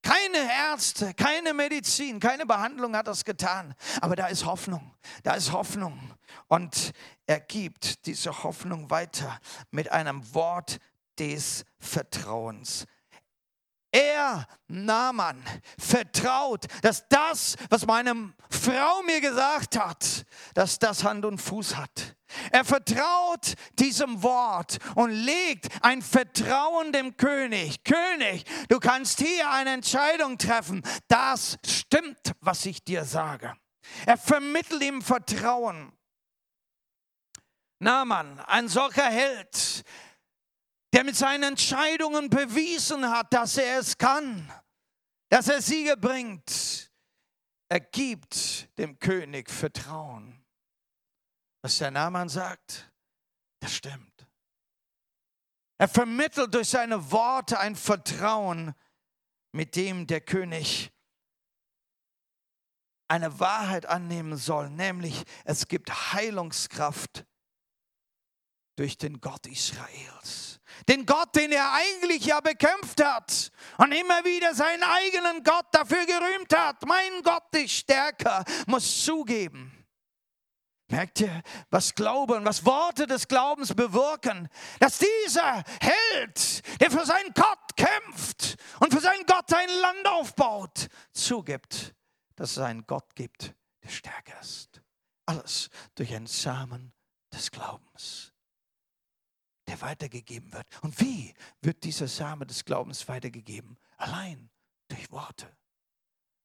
[0.03, 3.75] Keine Ärzte, keine Medizin, keine Behandlung hat das getan.
[4.01, 6.15] Aber da ist Hoffnung, da ist Hoffnung.
[6.47, 6.93] Und
[7.27, 9.39] er gibt diese Hoffnung weiter
[9.71, 10.79] mit einem Wort
[11.19, 12.87] des Vertrauens.
[13.91, 15.43] Er, Naaman,
[15.79, 22.17] vertraut, dass das, was meine Frau mir gesagt hat, dass das Hand und Fuß hat.
[22.53, 27.83] Er vertraut diesem Wort und legt ein Vertrauen dem König.
[27.85, 30.83] König, du kannst hier eine Entscheidung treffen.
[31.09, 33.55] Das stimmt, was ich dir sage.
[34.05, 35.93] Er vermittelt ihm Vertrauen.
[37.79, 39.85] Naaman, ein solcher Held,
[40.93, 44.53] der mit seinen Entscheidungen bewiesen hat, dass er es kann,
[45.29, 46.91] dass er Siege bringt.
[47.69, 50.43] Er gibt dem König Vertrauen.
[51.63, 52.91] Was der Naaman sagt,
[53.61, 54.27] das stimmt.
[55.79, 58.75] Er vermittelt durch seine Worte ein Vertrauen,
[59.53, 60.93] mit dem der König
[63.09, 67.27] eine Wahrheit annehmen soll, nämlich es gibt Heilungskraft
[68.79, 70.61] durch den Gott Israels.
[70.89, 76.07] Den Gott, den er eigentlich ja bekämpft hat und immer wieder seinen eigenen Gott dafür
[76.07, 76.87] gerühmt hat.
[76.87, 79.73] Mein Gott ist stärker, muss zugeben.
[80.91, 84.49] Merkt ihr, was Glaube und was Worte des Glaubens bewirken?
[84.79, 90.89] Dass dieser Held, der für seinen Gott kämpft und für seinen Gott ein Land aufbaut,
[91.13, 91.95] zugibt,
[92.37, 94.81] dass es einen Gott gibt, der stärker ist.
[95.27, 96.95] Alles durch einen Samen
[97.35, 98.33] des Glaubens,
[99.69, 100.67] der weitergegeben wird.
[100.83, 103.79] Und wie wird dieser Same des Glaubens weitergegeben?
[103.97, 104.51] Allein
[104.89, 105.57] durch Worte.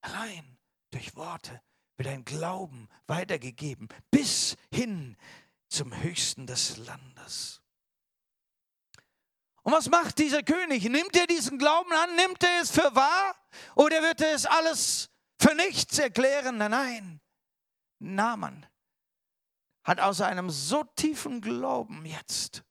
[0.01, 0.57] Allein
[0.91, 1.61] durch Worte
[1.97, 5.15] wird ein Glauben weitergegeben bis hin
[5.69, 7.61] zum Höchsten des Landes.
[9.63, 10.83] Und was macht dieser König?
[10.83, 12.15] Nimmt er diesen Glauben an?
[12.17, 13.35] Nimmt er es für wahr?
[13.75, 15.09] Oder wird er es alles
[15.39, 16.57] für nichts erklären?
[16.57, 17.21] Nein,
[17.99, 18.65] Naaman
[19.85, 22.63] hat aus einem so tiefen Glauben jetzt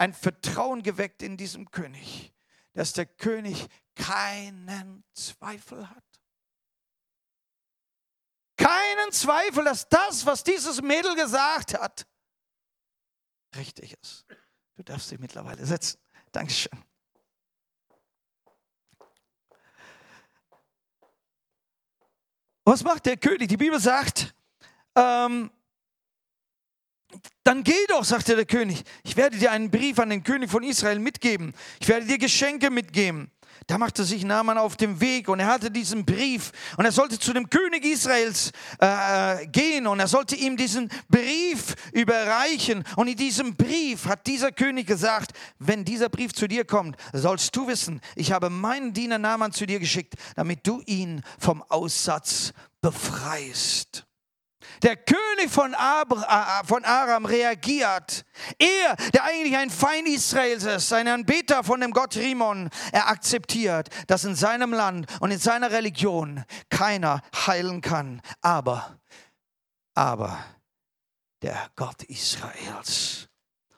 [0.00, 2.32] ein Vertrauen geweckt in diesem König,
[2.72, 6.04] dass der König keinen Zweifel hat.
[8.56, 12.06] Keinen Zweifel, dass das, was dieses Mädel gesagt hat,
[13.54, 14.24] richtig ist.
[14.76, 16.00] Du darfst dich mittlerweile setzen.
[16.32, 16.82] Dankeschön.
[22.64, 23.48] Was macht der König?
[23.48, 24.34] Die Bibel sagt,
[24.94, 25.50] ähm,
[27.50, 28.84] dann geh doch, sagte der König.
[29.02, 31.52] Ich werde dir einen Brief an den König von Israel mitgeben.
[31.80, 33.28] Ich werde dir Geschenke mitgeben.
[33.66, 37.18] Da machte sich Naaman auf den Weg und er hatte diesen Brief und er sollte
[37.18, 42.84] zu dem König Israels äh, gehen und er sollte ihm diesen Brief überreichen.
[42.94, 47.56] Und in diesem Brief hat dieser König gesagt, wenn dieser Brief zu dir kommt, sollst
[47.56, 52.52] du wissen, ich habe meinen Diener Naaman zu dir geschickt, damit du ihn vom Aussatz
[52.80, 54.06] befreist.
[54.82, 58.24] Der König von, Abra, äh, von Aram reagiert.
[58.58, 63.88] Er, der eigentlich ein Feind Israels ist, ein Anbeter von dem Gott Rimon, er akzeptiert,
[64.06, 68.20] dass in seinem Land und in seiner Religion keiner heilen kann.
[68.40, 68.98] Aber,
[69.94, 70.38] aber
[71.42, 73.29] der Gott Israels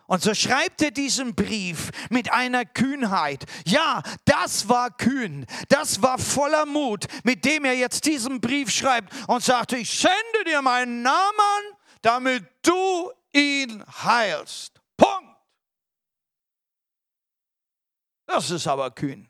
[0.07, 3.45] und so schreibt er diesen Brief mit einer Kühnheit.
[3.67, 5.47] Ja, das war kühn.
[5.69, 10.45] Das war voller Mut, mit dem er jetzt diesen Brief schreibt und sagt, ich sende
[10.45, 14.81] dir meinen Namen, damit du ihn heilst.
[14.97, 15.37] Punkt.
[18.27, 19.29] Das ist aber kühn.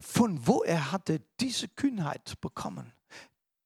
[0.00, 2.92] Von wo er hatte diese Kühnheit bekommen?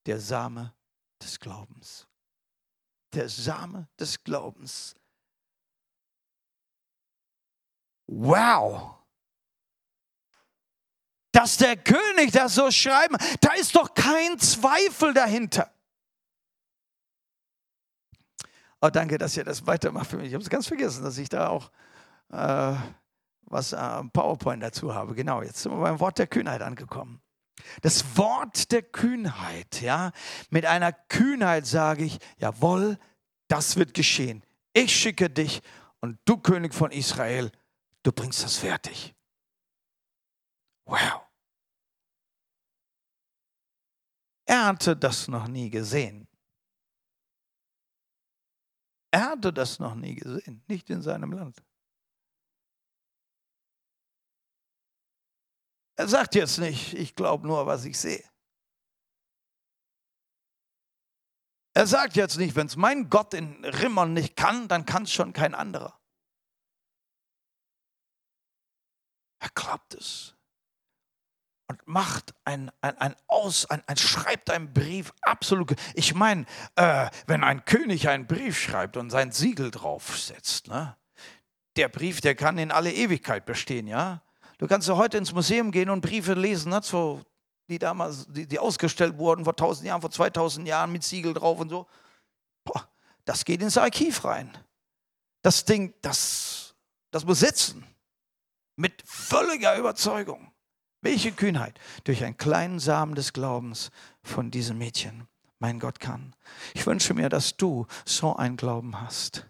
[0.06, 0.74] Der Same
[1.22, 2.06] des Glaubens.
[3.12, 4.94] Der Same des Glaubens
[8.20, 8.96] wow,
[11.32, 15.70] dass der König das so schreiben, da ist doch kein Zweifel dahinter.
[18.80, 20.26] Oh, danke, dass ihr das weitermacht für mich.
[20.26, 21.70] Ich habe es ganz vergessen, dass ich da auch
[22.32, 22.74] äh,
[23.44, 25.14] was äh, PowerPoint dazu habe.
[25.14, 27.22] Genau, jetzt sind wir beim Wort der Kühnheit angekommen.
[27.82, 30.10] Das Wort der Kühnheit, ja,
[30.50, 32.98] mit einer Kühnheit sage ich, jawohl,
[33.48, 34.42] das wird geschehen.
[34.72, 35.62] Ich schicke dich
[36.00, 37.52] und du König von Israel,
[38.02, 39.14] du bringst das fertig.
[40.84, 41.22] Wow.
[44.46, 46.28] Er hatte das noch nie gesehen.
[49.10, 51.62] Er hatte das noch nie gesehen, nicht in seinem Land.
[55.96, 58.24] Er sagt jetzt nicht, ich glaube nur, was ich sehe.
[61.74, 65.12] Er sagt jetzt nicht, wenn es mein Gott in Rimmern nicht kann, dann kann es
[65.12, 66.01] schon kein anderer.
[69.42, 70.36] Er glaubt es
[71.66, 75.74] und macht ein, ein, ein Aus, ein, ein schreibt einen Brief, absolut.
[75.94, 80.96] Ich meine, äh, wenn ein König einen Brief schreibt und sein Siegel draufsetzt, ne?
[81.76, 84.22] der Brief, der kann in alle Ewigkeit bestehen, ja.
[84.58, 86.80] Du kannst ja heute ins Museum gehen und Briefe lesen, ne?
[86.84, 87.20] so,
[87.68, 91.58] die damals, die, die ausgestellt wurden vor 1000 Jahren, vor 2000 Jahren mit Siegel drauf
[91.58, 91.88] und so.
[92.62, 92.88] Boah,
[93.24, 94.56] das geht ins Archiv rein.
[95.40, 96.76] Das Ding, das,
[97.10, 97.91] das muss sitzen.
[98.82, 100.50] Mit völliger Überzeugung.
[101.02, 103.92] Welche Kühnheit durch einen kleinen Samen des Glaubens
[104.24, 105.28] von diesem Mädchen
[105.60, 106.34] mein Gott kann.
[106.74, 109.46] Ich wünsche mir, dass du so einen Glauben hast,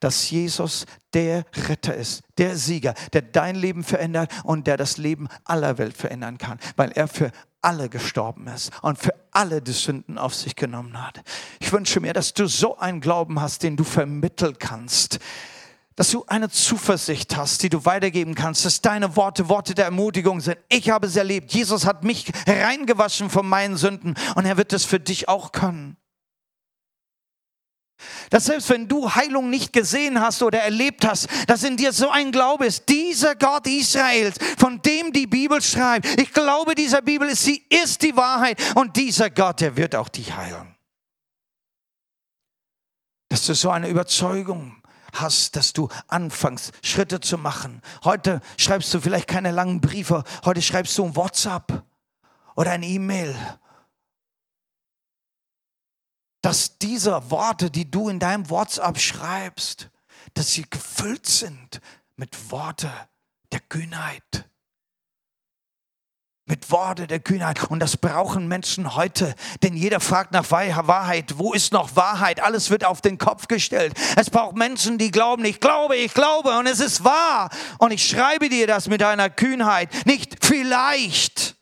[0.00, 5.28] dass Jesus der Retter ist, der Sieger, der dein Leben verändert und der das Leben
[5.44, 10.18] aller Welt verändern kann, weil er für alle gestorben ist und für alle die Sünden
[10.18, 11.22] auf sich genommen hat.
[11.58, 15.20] Ich wünsche mir, dass du so einen Glauben hast, den du vermitteln kannst
[15.96, 20.40] dass du eine Zuversicht hast, die du weitergeben kannst, dass deine Worte Worte der Ermutigung
[20.40, 20.58] sind.
[20.68, 21.52] Ich habe es erlebt.
[21.52, 25.96] Jesus hat mich reingewaschen von meinen Sünden und er wird es für dich auch können.
[28.30, 32.10] Dass selbst wenn du Heilung nicht gesehen hast oder erlebt hast, dass in dir so
[32.10, 37.28] ein Glaube ist, dieser Gott Israels, von dem die Bibel schreibt, ich glaube dieser Bibel
[37.28, 40.74] ist, sie ist die Wahrheit und dieser Gott, der wird auch dich heilen.
[43.28, 44.76] dass du so eine Überzeugung
[45.14, 47.82] hast, dass du anfängst, Schritte zu machen.
[48.04, 51.84] Heute schreibst du vielleicht keine langen Briefe, heute schreibst du ein WhatsApp
[52.56, 53.36] oder ein E-Mail.
[56.42, 59.90] Dass diese Worte, die du in deinem WhatsApp schreibst,
[60.34, 61.80] dass sie gefüllt sind
[62.16, 62.90] mit Worte
[63.52, 64.48] der Kühnheit
[66.46, 67.64] mit Worte der Kühnheit.
[67.70, 71.38] Und das brauchen Menschen heute, denn jeder fragt nach Wahrheit.
[71.38, 72.40] Wo ist noch Wahrheit?
[72.40, 73.94] Alles wird auf den Kopf gestellt.
[74.16, 77.50] Es braucht Menschen, die glauben, ich glaube, ich glaube und es ist wahr.
[77.78, 81.56] Und ich schreibe dir das mit einer Kühnheit, nicht vielleicht.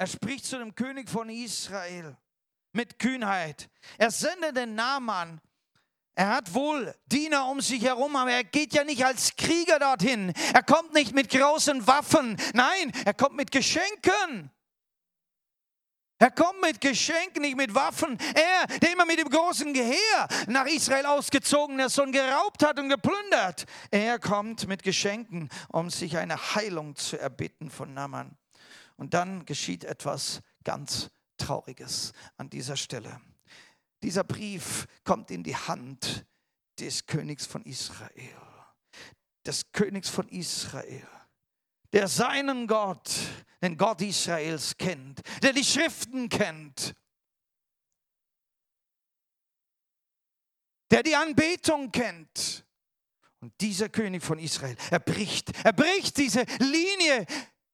[0.00, 2.16] Er spricht zu dem König von Israel
[2.72, 3.68] mit Kühnheit.
[3.98, 5.40] Er sendet den Naaman
[6.18, 10.32] er hat wohl Diener um sich herum, aber er geht ja nicht als Krieger dorthin.
[10.52, 12.36] Er kommt nicht mit großen Waffen.
[12.54, 14.50] Nein, er kommt mit Geschenken.
[16.18, 18.18] Er kommt mit Geschenken, nicht mit Waffen.
[18.34, 22.88] Er, der immer mit dem großen Geheer nach Israel ausgezogen ist und geraubt hat und
[22.88, 23.66] geplündert.
[23.92, 28.36] Er kommt mit Geschenken, um sich eine Heilung zu erbitten von Naaman.
[28.96, 33.20] Und dann geschieht etwas ganz Trauriges an dieser Stelle.
[34.02, 36.26] Dieser Brief kommt in die Hand
[36.78, 38.36] des Königs von Israel.
[39.44, 41.08] Des Königs von Israel,
[41.92, 43.10] der seinen Gott,
[43.62, 46.94] den Gott Israels kennt, der die Schriften kennt,
[50.90, 52.64] der die Anbetung kennt.
[53.40, 57.24] Und dieser König von Israel, er bricht, er bricht diese Linie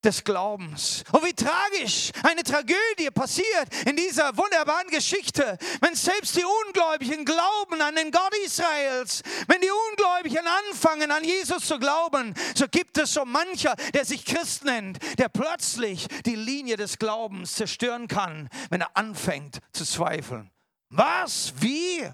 [0.04, 1.04] des Glaubens.
[1.12, 7.80] Und wie tragisch eine Tragödie passiert in dieser wunderbaren Geschichte, wenn selbst die Ungläubigen glauben
[7.80, 13.14] an den Gott Israels, wenn die Ungläubigen anfangen an Jesus zu glauben, so gibt es
[13.14, 18.82] so mancher, der sich Christ nennt, der plötzlich die Linie des Glaubens zerstören kann, wenn
[18.82, 20.50] er anfängt zu zweifeln.
[20.90, 21.52] Was?
[21.56, 22.08] Wie?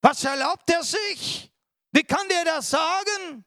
[0.00, 1.50] Was erlaubt er sich?
[1.92, 3.44] Wie kann der das sagen?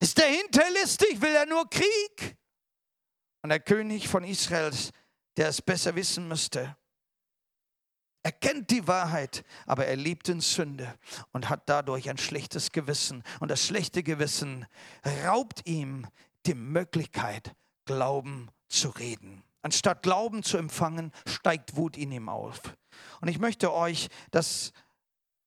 [0.00, 1.20] Ist der hinterlistig?
[1.20, 2.36] Will er nur Krieg?
[3.42, 4.72] Und der König von Israel,
[5.36, 6.76] der es besser wissen müsste,
[8.22, 10.98] er kennt die Wahrheit, aber er liebt in Sünde
[11.32, 13.22] und hat dadurch ein schlechtes Gewissen.
[13.40, 14.66] Und das schlechte Gewissen
[15.24, 16.06] raubt ihm
[16.46, 19.42] die Möglichkeit, Glauben zu reden.
[19.62, 22.60] Anstatt Glauben zu empfangen, steigt Wut in ihm auf.
[23.20, 24.72] Und ich möchte euch das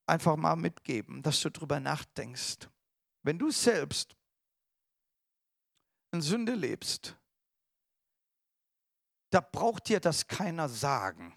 [0.07, 2.67] einfach mal mitgeben, dass du darüber nachdenkst.
[3.21, 4.15] Wenn du selbst
[6.12, 7.15] in Sünde lebst,
[9.30, 11.34] da braucht dir das keiner sagen.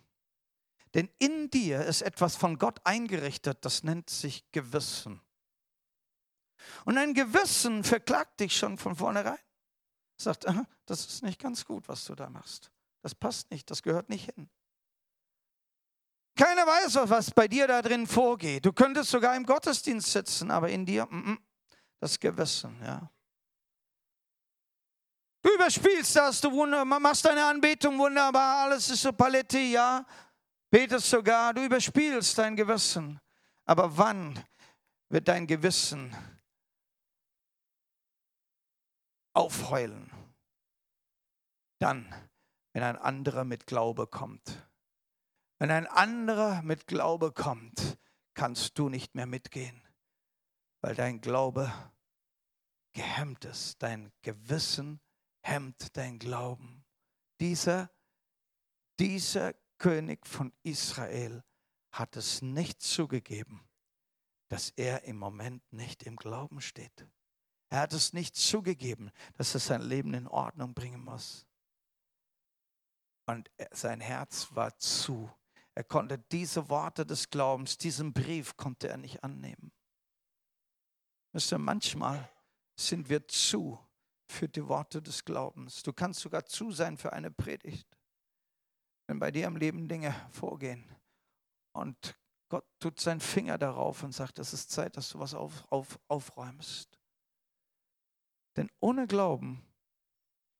[0.95, 5.21] Denn in dir ist etwas von Gott eingerichtet, das nennt sich Gewissen.
[6.85, 9.39] Und ein Gewissen verklagt dich schon von vornherein.
[10.17, 10.47] Sagt,
[10.87, 12.71] das ist nicht ganz gut, was du da machst.
[13.03, 14.49] Das passt nicht, das gehört nicht hin.
[16.37, 18.65] Keiner weiß, was bei dir da drin vorgeht.
[18.65, 21.39] Du könntest sogar im Gottesdienst sitzen, aber in dir, mm, mm,
[22.01, 23.09] das Gewissen, ja.
[25.45, 26.51] Du überspielst das, du
[26.87, 30.07] machst deine Anbetung wunderbar, alles ist so Palette, ja.
[30.71, 33.21] Betest sogar, du überspielst dein Gewissen.
[33.67, 34.43] Aber wann
[35.11, 36.17] wird dein Gewissen
[39.35, 40.11] aufheulen?
[41.79, 42.09] Dann,
[42.73, 44.67] wenn ein anderer mit Glaube kommt.
[45.59, 47.99] Wenn ein anderer mit Glaube kommt,
[48.33, 49.87] kannst du nicht mehr mitgehen,
[50.81, 51.71] weil dein Glaube
[52.95, 55.01] gehemmt ist, dein Gewissen
[55.45, 56.85] hemmt dein Glauben.
[57.39, 57.91] Dieser,
[58.99, 61.45] dieser König von Israel
[61.93, 63.69] hat es nicht zugegeben,
[64.49, 67.07] dass er im Moment nicht im Glauben steht.
[67.69, 71.47] Er hat es nicht zugegeben, dass er sein Leben in Ordnung bringen muss.
[73.27, 75.31] Und sein Herz war zu.
[75.75, 79.73] Er konnte diese Worte des Glaubens, diesen Brief konnte er nicht annehmen.
[81.59, 82.31] Manchmal
[82.77, 83.84] sind wir zu
[84.27, 85.83] für die Worte des Glaubens.
[85.83, 87.99] Du kannst sogar zu sein für eine Predigt.
[89.07, 90.85] Wenn bei dir im Leben Dinge vorgehen
[91.73, 92.17] und
[92.49, 95.99] Gott tut seinen Finger darauf und sagt, es ist Zeit, dass du was auf, auf,
[96.09, 96.99] aufräumst.
[98.57, 99.67] Denn ohne Glauben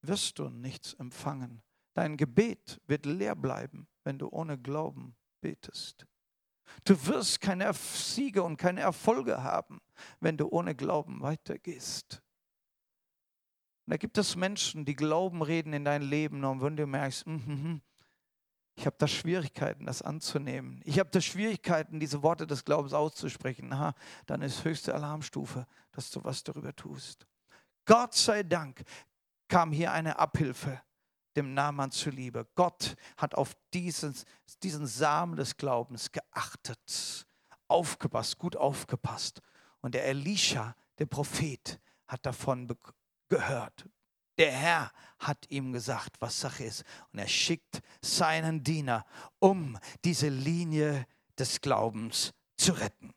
[0.01, 1.63] wirst du nichts empfangen.
[1.93, 6.05] Dein Gebet wird leer bleiben, wenn du ohne Glauben betest.
[6.83, 9.79] Du wirst keine Siege und keine Erfolge haben,
[10.19, 12.21] wenn du ohne Glauben weitergehst.
[13.85, 17.27] Und da gibt es Menschen, die Glauben reden in dein Leben und wenn du merkst,
[17.27, 17.81] mm, mm,
[18.77, 20.81] ich habe da Schwierigkeiten, das anzunehmen.
[20.83, 23.71] Ich habe da Schwierigkeiten, diese Worte des Glaubens auszusprechen.
[23.71, 23.93] Aha,
[24.25, 27.25] dann ist höchste Alarmstufe, dass du was darüber tust.
[27.85, 28.83] Gott sei Dank
[29.47, 30.81] kam hier eine Abhilfe.
[31.35, 32.47] dem Naaman zuliebe.
[32.55, 34.15] Gott hat auf diesen,
[34.63, 37.27] diesen Samen des Glaubens geachtet,
[37.67, 39.41] aufgepasst, gut aufgepasst.
[39.81, 42.69] Und der Elisha, der Prophet, hat davon
[43.29, 43.87] gehört.
[44.37, 46.83] Der Herr hat ihm gesagt, was Sache ist.
[47.11, 49.05] Und er schickt seinen Diener,
[49.39, 51.07] um diese Linie
[51.37, 53.13] des Glaubens zu retten.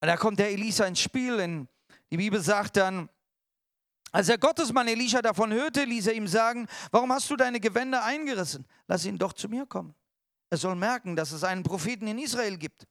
[0.00, 1.38] Und da kommt der Elisa ins Spiel.
[1.40, 1.68] In,
[2.10, 3.08] die Bibel sagt dann,
[4.12, 8.04] als der Gottesmann Elisha davon hörte, ließ er ihm sagen, warum hast du deine Gewänder
[8.04, 8.66] eingerissen?
[8.86, 9.94] Lass ihn doch zu mir kommen.
[10.48, 12.86] Er soll merken, dass es einen Propheten in Israel gibt.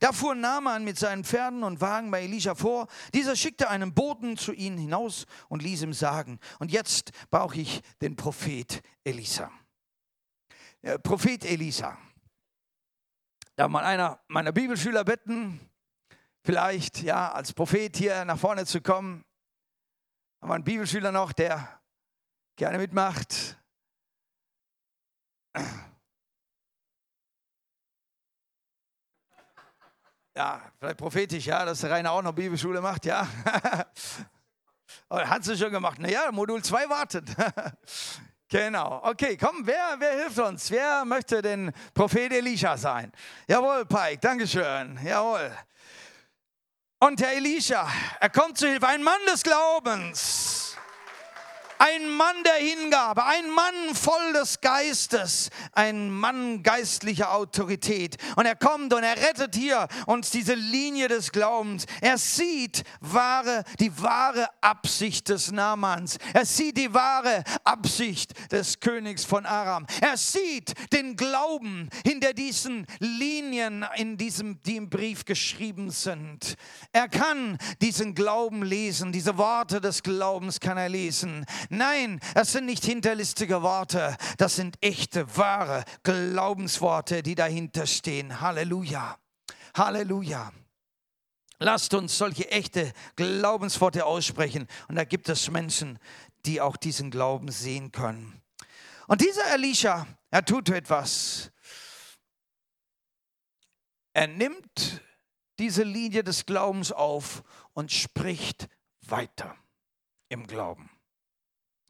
[0.00, 2.88] Da fuhr Naaman mit seinen Pferden und Wagen bei Elisha vor.
[3.14, 7.80] Dieser schickte einen Boten zu ihnen hinaus und ließ ihm sagen, und jetzt brauche ich
[8.00, 9.50] den Prophet Elisa.
[10.82, 11.98] Der Prophet Elisa.
[13.56, 15.60] Darf mal einer meiner Bibelschüler bitten,
[16.44, 19.24] vielleicht ja als Prophet hier nach vorne zu kommen?
[20.40, 21.80] Haben wir einen Bibelschüler noch, der
[22.56, 23.58] gerne mitmacht?
[30.38, 33.26] Ja, vielleicht prophetisch, ja, dass der Rainer auch noch Bibelschule macht, ja.
[35.10, 35.98] Hat sie schon gemacht.
[35.98, 37.28] Naja, Modul 2 wartet.
[38.48, 39.00] genau.
[39.02, 40.70] Okay, komm, wer, wer hilft uns?
[40.70, 43.10] Wer möchte den Prophet Elisha sein?
[43.48, 45.00] Jawohl, Pike, Dankeschön.
[45.04, 45.50] Jawohl.
[47.00, 47.88] Und der Elisha,
[48.20, 50.57] er kommt zu Hilfe, ein Mann des Glaubens.
[51.78, 58.16] Ein Mann der Hingabe, ein Mann voll des Geistes, ein Mann geistlicher Autorität.
[58.36, 61.86] Und er kommt und er rettet hier uns diese Linie des Glaubens.
[62.00, 66.18] Er sieht wahre, die wahre Absicht des Namans.
[66.34, 69.86] Er sieht die wahre Absicht des Königs von Aram.
[70.00, 76.56] Er sieht den Glauben hinter diesen Linien, in diesem, die im Brief geschrieben sind.
[76.92, 81.46] Er kann diesen Glauben lesen, diese Worte des Glaubens kann er lesen.
[81.68, 88.40] Nein, das sind nicht hinterlistige Worte, das sind echte, wahre Glaubensworte, die dahinter stehen.
[88.40, 89.18] Halleluja.
[89.76, 90.52] Halleluja.
[91.58, 94.66] Lasst uns solche echte Glaubensworte aussprechen.
[94.88, 95.98] Und da gibt es Menschen,
[96.46, 98.40] die auch diesen Glauben sehen können.
[99.08, 101.50] Und dieser Elisha, er tut etwas.
[104.12, 105.02] Er nimmt
[105.58, 107.42] diese Linie des Glaubens auf
[107.72, 108.68] und spricht
[109.02, 109.56] weiter
[110.28, 110.90] im Glauben.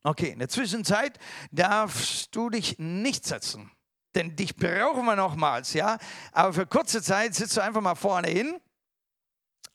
[0.02, 1.18] Okay, in der Zwischenzeit
[1.50, 3.70] darfst du dich nicht setzen,
[4.14, 5.98] denn dich brauchen wir nochmals, ja.
[6.32, 8.60] Aber für kurze Zeit sitzt du einfach mal vorne hin,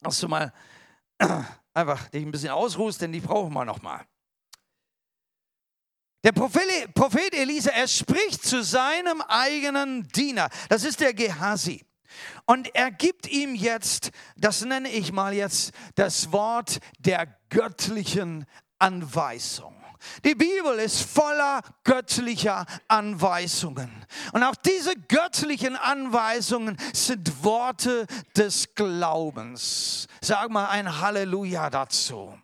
[0.00, 0.52] dass du mal
[1.74, 4.04] einfach dich ein bisschen ausruhst, denn dich brauchen wir nochmal.
[6.24, 10.48] Der Prophet, Elisa, er spricht zu seinem eigenen Diener.
[10.70, 11.84] Das ist der Gehasi.
[12.46, 18.46] Und er gibt ihm jetzt, das nenne ich mal jetzt, das Wort der göttlichen
[18.84, 19.74] Anweisung.
[20.26, 23.90] Die Bibel ist voller göttlicher Anweisungen.
[24.34, 28.06] Und auch diese göttlichen Anweisungen sind Worte
[28.36, 30.06] des Glaubens.
[30.20, 32.38] Sag mal ein Halleluja dazu.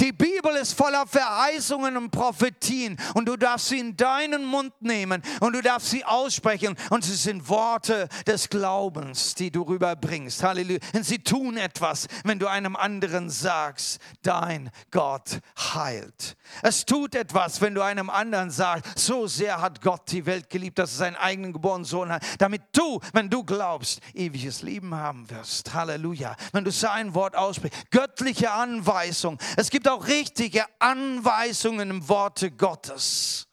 [0.00, 5.22] Die Bibel ist voller Verheißungen und Prophetien und du darfst sie in deinen Mund nehmen
[5.40, 10.42] und du darfst sie aussprechen und sie sind Worte des Glaubens, die du rüberbringst.
[10.44, 10.78] Halleluja.
[10.94, 15.40] Und sie tun etwas, wenn du einem anderen sagst, dein Gott
[15.74, 16.36] heilt.
[16.62, 20.78] Es tut etwas, wenn du einem anderen sagst, so sehr hat Gott die Welt geliebt,
[20.78, 25.28] dass er seinen eigenen geborenen Sohn hat, damit du, wenn du glaubst, ewiges Leben haben
[25.28, 25.74] wirst.
[25.74, 26.36] Halleluja.
[26.52, 29.38] Wenn du sein Wort aussprichst, göttliche Anweisung.
[29.56, 33.48] Es gibt auch richtige Anweisungen im Worte Gottes.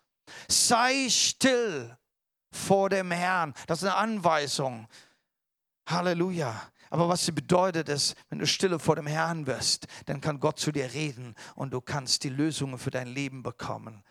[0.48, 1.98] Sei still
[2.52, 3.54] vor dem Herrn.
[3.68, 4.88] Das ist eine Anweisung.
[5.88, 6.72] Halleluja.
[6.90, 10.60] Aber was sie bedeutet ist, wenn du stille vor dem Herrn wirst, dann kann Gott
[10.60, 14.04] zu dir reden und du kannst die Lösungen für dein Leben bekommen.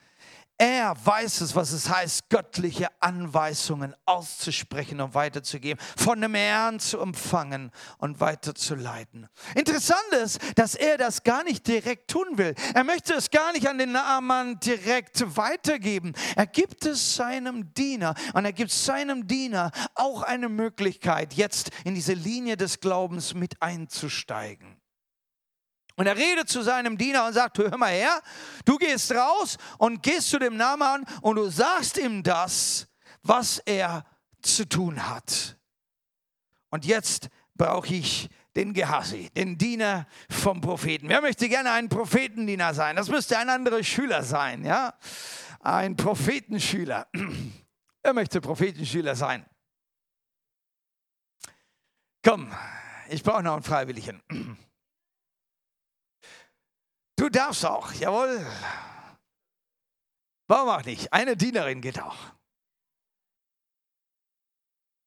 [0.57, 7.01] Er weiß es, was es heißt, göttliche Anweisungen auszusprechen und weiterzugeben, von dem Herrn zu
[7.01, 9.27] empfangen und weiterzuleiten.
[9.57, 12.55] Interessant ist, dass er das gar nicht direkt tun will.
[12.73, 16.13] Er möchte es gar nicht an den Naaman direkt weitergeben.
[16.37, 21.97] Er gibt es seinem Diener und er gibt seinem Diener auch eine Möglichkeit, jetzt in
[21.97, 24.84] diese Linie des Glaubens mit einzusteigen.
[25.97, 28.21] Und er redet zu seinem Diener und sagt, hör mal her,
[28.65, 32.89] du gehst raus und gehst zu dem Naaman und du sagst ihm das,
[33.23, 34.05] was er
[34.43, 35.57] zu tun hat.
[36.71, 41.09] Und jetzt brauche ich den Gehasi, den Diener vom Propheten.
[41.09, 42.97] Wer möchte gerne ein Prophetendiener sein?
[42.97, 44.95] Das müsste ein anderer Schüler sein, ja?
[45.61, 47.07] Ein Prophetenschüler.
[48.03, 49.47] Wer möchte Prophetenschüler sein?
[52.23, 52.53] Komm,
[53.09, 54.23] ich brauche noch einen Freiwilligen.
[57.35, 58.47] Darfst auch, jawohl.
[60.47, 61.13] Warum auch nicht?
[61.13, 62.17] Eine Dienerin geht auch.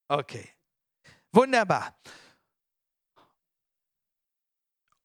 [0.09, 0.49] Okay.
[1.31, 1.97] Wunderbar.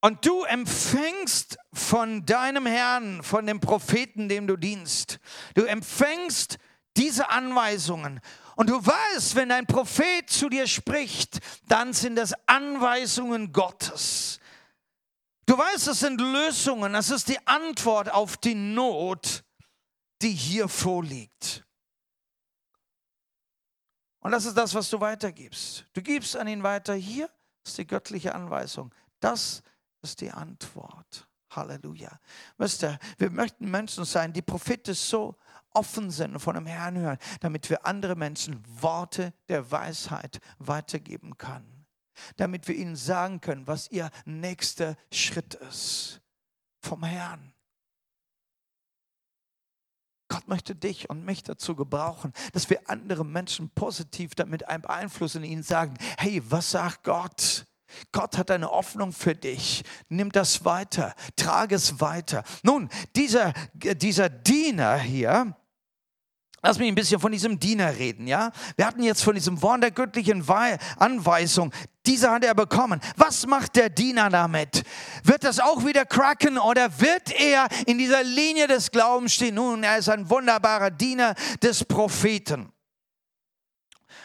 [0.01, 5.21] Und du empfängst von deinem Herrn, von dem Propheten, dem du dienst,
[5.55, 6.59] du empfängst
[6.97, 8.21] diese Anweisungen.
[8.57, 14.41] Und du weißt, wenn ein Prophet zu dir spricht, dann sind das Anweisungen Gottes.
[15.47, 19.45] Du weißt, es sind Lösungen, es ist die Antwort auf die Not,
[20.23, 21.65] die hier vorliegt.
[24.21, 25.85] Und das ist das, was du weitergibst.
[25.93, 26.95] Du gibst an ihn weiter.
[26.95, 27.29] Hier
[27.65, 28.95] ist die göttliche Anweisung.
[29.19, 29.63] Das
[30.01, 31.27] ist die Antwort.
[31.51, 32.19] Halleluja.
[32.57, 35.37] Wisst ihr, wir möchten Menschen sein, die prophetisch so
[35.71, 41.37] offen sind und von dem Herrn hören, damit wir andere Menschen Worte der Weisheit weitergeben
[41.37, 41.72] können.
[42.37, 46.21] Damit wir ihnen sagen können, was ihr nächster Schritt ist
[46.81, 47.53] vom Herrn.
[50.29, 55.45] Gott möchte dich und mich dazu gebrauchen, dass wir andere Menschen positiv damit beeinflussen und
[55.45, 57.67] ihnen sagen, hey, was sagt Gott?
[58.13, 59.85] Gott hat eine Hoffnung für dich.
[60.09, 62.45] Nimm das weiter, trage es weiter.
[62.63, 65.55] Nun, dieser, dieser Diener hier,
[66.65, 68.53] Lass mich ein bisschen von diesem Diener reden, ja?
[68.77, 70.49] Wir hatten jetzt von diesem Wort der göttlichen
[70.97, 71.73] Anweisung.
[72.07, 73.01] Diese hat er bekommen.
[73.17, 74.85] Was macht der Diener damit?
[75.25, 79.57] Wird das auch wieder cracken oder wird er in dieser Linie des Glaubens stehen?
[79.57, 82.73] Nun, er ist ein wunderbarer Diener des Propheten.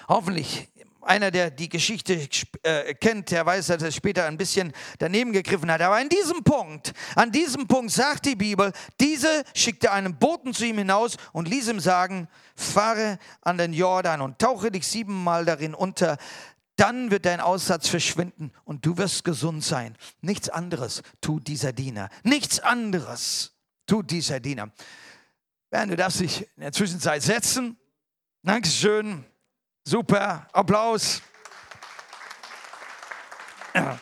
[0.08, 0.70] Hoffentlich
[1.08, 2.28] einer, der die Geschichte
[2.64, 5.82] äh, kennt, der weiß, dass er später ein bisschen daneben gegriffen hat.
[5.82, 10.66] Aber an diesem Punkt, an diesem Punkt sagt die Bibel, diese schickte einen Boten zu
[10.66, 15.74] ihm hinaus und ließ ihm sagen, fahre an den Jordan und tauche dich siebenmal darin
[15.74, 16.18] unter.
[16.76, 19.98] Dann wird dein Aussatz verschwinden und du wirst gesund sein.
[20.22, 22.10] Nichts anderes tut dieser Diener.
[22.24, 23.56] Nichts anderes
[23.88, 24.72] tut dieser Diener.
[25.70, 27.78] Bernd, du darfst dich in der Zwischenzeit setzen.
[28.44, 29.26] Dankeschön.
[29.88, 31.22] Super, Applaus.
[33.74, 33.98] Ja.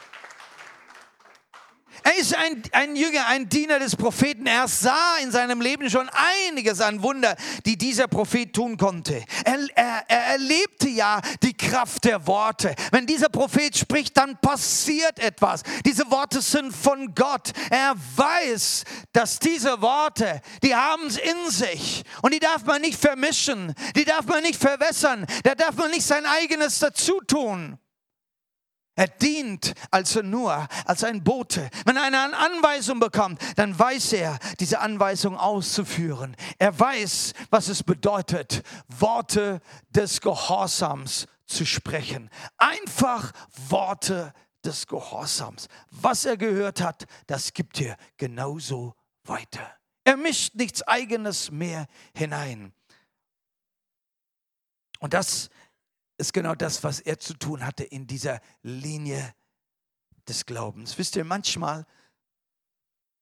[2.06, 4.46] Er ist ein, ein Jünger, ein Diener des Propheten.
[4.46, 6.08] Er sah in seinem Leben schon
[6.48, 7.36] einiges an Wunder,
[7.66, 9.24] die dieser Prophet tun konnte.
[9.44, 12.76] Er, er, er erlebte ja die Kraft der Worte.
[12.92, 15.64] Wenn dieser Prophet spricht, dann passiert etwas.
[15.84, 17.52] Diese Worte sind von Gott.
[17.72, 22.04] Er weiß, dass diese Worte, die haben es in sich.
[22.22, 23.74] Und die darf man nicht vermischen.
[23.96, 25.26] Die darf man nicht verwässern.
[25.44, 27.80] Da darf man nicht sein eigenes dazu tun.
[28.96, 31.70] Er dient also nur als ein Bote.
[31.86, 36.36] Wenn er eine Anweisung bekommt, dann weiß er, diese Anweisung auszuführen.
[36.60, 42.30] Er weiß, was es bedeutet, Worte des Gehorsams zu sprechen.
[42.58, 43.34] Einfach
[43.70, 44.34] Worte
[44.64, 45.68] des Gehorsams.
[45.92, 49.76] Was er gehört hat, das gibt er genauso weiter.
[50.06, 52.74] Er mischt nichts eigenes mehr hinein.
[55.00, 55.50] Und das
[56.18, 59.34] ist genau das, was er zu tun hatte in dieser Linie
[60.28, 60.98] des Glaubens.
[60.98, 61.86] Wisst ihr, manchmal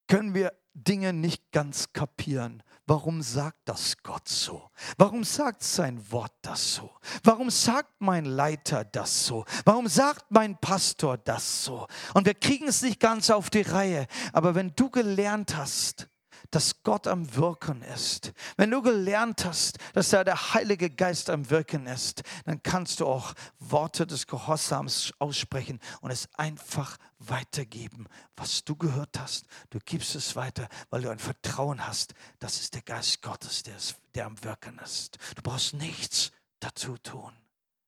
[0.08, 2.64] können wir Dinge nicht ganz kapieren.
[2.86, 4.70] Warum sagt das Gott so?
[4.98, 6.92] Warum sagt sein Wort das so?
[7.24, 9.46] Warum sagt mein Leiter das so?
[9.64, 11.88] Warum sagt mein Pastor das so?
[12.14, 14.08] Und wir kriegen es nicht ganz auf die Reihe.
[14.34, 16.10] Aber wenn du gelernt hast,
[16.54, 21.50] dass Gott am Wirken ist, wenn du gelernt hast, dass da der Heilige Geist am
[21.50, 28.64] Wirken ist, dann kannst du auch Worte des Gehorsams aussprechen und es einfach weitergeben, was
[28.64, 29.48] du gehört hast.
[29.72, 32.14] Du gibst es weiter, weil du ein Vertrauen hast.
[32.38, 35.18] Das ist der Geist Gottes, der, ist, der am Wirken ist.
[35.36, 37.34] Du brauchst nichts dazu tun.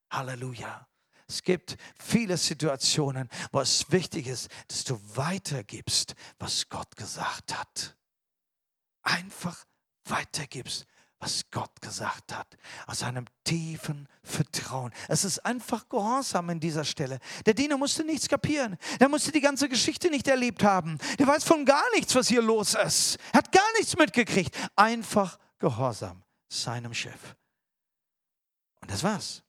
[0.10, 0.88] Halleluja.
[1.28, 7.96] Es gibt viele Situationen, wo es wichtig ist, dass du weitergibst, was Gott gesagt hat
[9.06, 9.66] einfach
[10.06, 10.86] weitergibst,
[11.20, 14.92] was Gott gesagt hat, aus einem tiefen Vertrauen.
[15.08, 17.20] Es ist einfach Gehorsam an dieser Stelle.
[17.46, 18.78] Der Diener musste nichts kapieren.
[19.00, 20.98] Er musste die ganze Geschichte nicht erlebt haben.
[21.18, 23.18] Der weiß von gar nichts, was hier los ist.
[23.32, 24.56] Er hat gar nichts mitgekriegt.
[24.76, 27.36] Einfach Gehorsam seinem Chef.
[28.82, 29.45] Und das war's.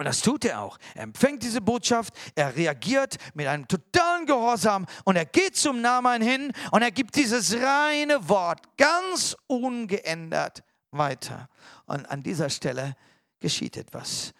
[0.00, 0.78] Und das tut er auch.
[0.94, 6.22] Er empfängt diese Botschaft, er reagiert mit einem totalen Gehorsam und er geht zum Naaman
[6.22, 11.50] hin und er gibt dieses reine Wort ganz ungeändert weiter.
[11.84, 12.96] Und an dieser Stelle
[13.40, 14.32] geschieht etwas.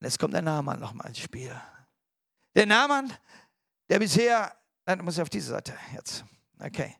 [0.00, 1.54] Und jetzt kommt der Naaman nochmal ins Spiel.
[2.56, 3.12] Der Naaman,
[3.88, 4.52] der bisher,
[4.84, 6.24] nein, du musst auf diese Seite jetzt.
[6.58, 6.92] Okay,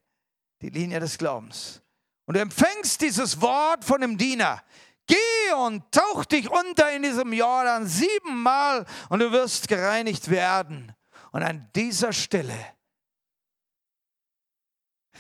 [0.63, 1.83] die Linie des Glaubens.
[2.27, 4.63] Und du empfängst dieses Wort von dem Diener.
[5.07, 10.95] Geh und tauch dich unter in diesem Jordan siebenmal und du wirst gereinigt werden.
[11.33, 12.77] Und an dieser Stelle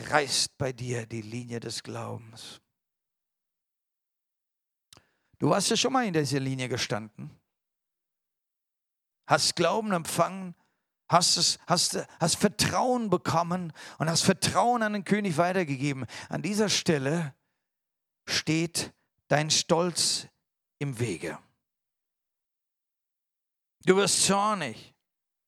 [0.00, 2.60] reißt bei dir die Linie des Glaubens.
[5.38, 7.30] Du hast ja schon mal in dieser Linie gestanden.
[9.26, 10.54] Hast Glauben empfangen,
[11.08, 16.06] hast, es, hast, hast Vertrauen bekommen und hast Vertrauen an den König weitergegeben.
[16.28, 17.34] An dieser Stelle
[18.26, 18.92] steht
[19.28, 20.26] dein Stolz
[20.78, 21.38] im Wege.
[23.84, 24.94] Du wirst zornig.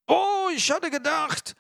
[0.07, 1.55] Oh, ich hatte gedacht,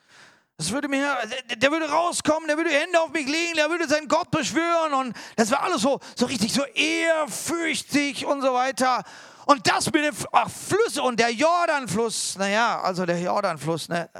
[0.57, 1.17] das würde mir,
[1.57, 5.17] der würde rauskommen, der würde Hände auf mich legen, der würde seinen Gott beschwören und
[5.37, 9.05] das war alles so, so richtig so ehrfürchtig und so weiter.
[9.47, 14.11] Und das mit den ach, Flüsse und der Jordanfluss, naja, also der Jordanfluss, ne,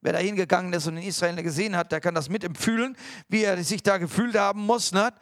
[0.00, 2.96] wer da hingegangen ist und in Israel gesehen hat, der kann das mitempfühlen,
[3.28, 4.92] wie er sich da gefühlt haben muss.
[4.92, 5.12] Ne?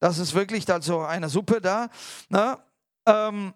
[0.00, 1.88] Das ist wirklich da so eine Suppe da.
[2.28, 2.58] Ne?
[3.06, 3.54] Ähm,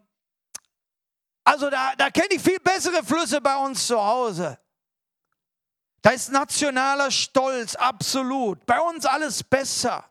[1.45, 4.59] also da, da kenne ich viel bessere Flüsse bei uns zu Hause.
[6.03, 8.64] Da ist nationaler Stolz, absolut.
[8.64, 10.05] Bei uns alles besser.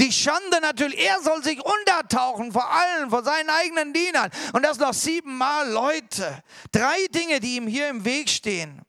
[0.00, 4.30] Die Schande natürlich, er soll sich untertauchen vor allen, vor seinen eigenen Dienern.
[4.52, 6.42] Und das noch siebenmal Leute.
[6.72, 8.82] Drei Dinge, die ihm hier im Weg stehen.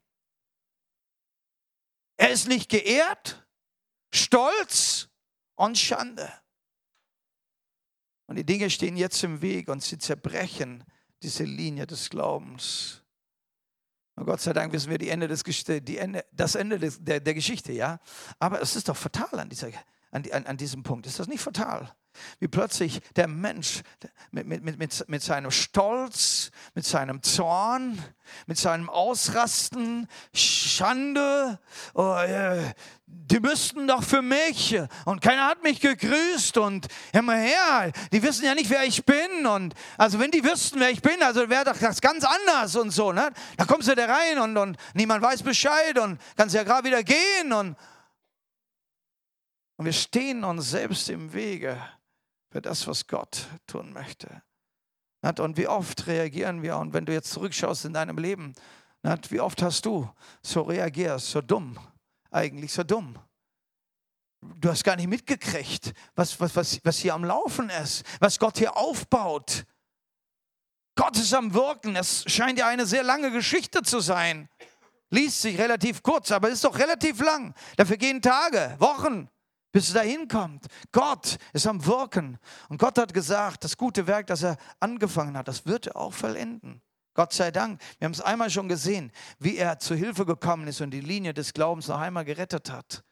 [2.17, 3.47] Er ist nicht geehrt,
[4.13, 5.08] Stolz
[5.59, 6.31] und Schande.
[8.27, 10.85] Und die Dinge stehen jetzt im Weg und sie zerbrechen
[11.21, 13.03] diese Linie des Glaubens.
[14.15, 17.19] Und Gott sei Dank wissen wir die Ende des, die Ende, das Ende des, der,
[17.19, 17.99] der Geschichte, ja.
[18.37, 19.69] Aber es ist doch fatal an, dieser,
[20.11, 21.05] an, an, an diesem Punkt.
[21.07, 21.93] Ist das nicht fatal?
[22.39, 23.81] Wie plötzlich der Mensch
[24.31, 28.03] mit, mit, mit, mit seinem Stolz, mit seinem Zorn,
[28.45, 31.59] mit seinem Ausrasten, Schande,
[31.93, 32.73] oh, äh,
[33.05, 38.45] die müssten doch für mich und keiner hat mich gegrüßt und immer her, die wissen
[38.45, 41.65] ja nicht, wer ich bin und also wenn die wüssten, wer ich bin, also wäre
[41.65, 43.31] doch das ganz anders und so, ne?
[43.57, 47.03] Da kommst du da rein und, und niemand weiß Bescheid und kannst ja gerade wieder
[47.03, 47.75] gehen und,
[49.77, 51.77] und wir stehen uns selbst im Wege
[52.51, 54.41] für das, was Gott tun möchte.
[55.39, 58.53] Und wie oft reagieren wir, und wenn du jetzt zurückschaust in deinem Leben,
[59.29, 60.09] wie oft hast du
[60.41, 61.77] so reagiert, so dumm,
[62.31, 63.17] eigentlich so dumm.
[64.41, 68.57] Du hast gar nicht mitgekriegt, was, was, was, was hier am Laufen ist, was Gott
[68.57, 69.65] hier aufbaut.
[70.95, 71.95] Gott ist am Wirken.
[71.95, 74.49] Es scheint ja eine sehr lange Geschichte zu sein.
[75.09, 77.53] Liest sich relativ kurz, aber ist doch relativ lang.
[77.75, 79.29] Dafür gehen Tage, Wochen,
[79.71, 80.65] bis es dahin kommt.
[80.91, 82.37] Gott ist am Wirken.
[82.69, 86.13] Und Gott hat gesagt, das gute Werk, das er angefangen hat, das wird er auch
[86.13, 86.81] vollenden.
[87.13, 87.81] Gott sei Dank.
[87.97, 91.33] Wir haben es einmal schon gesehen, wie er zu Hilfe gekommen ist und die Linie
[91.33, 93.03] des Glaubens noch einmal gerettet hat.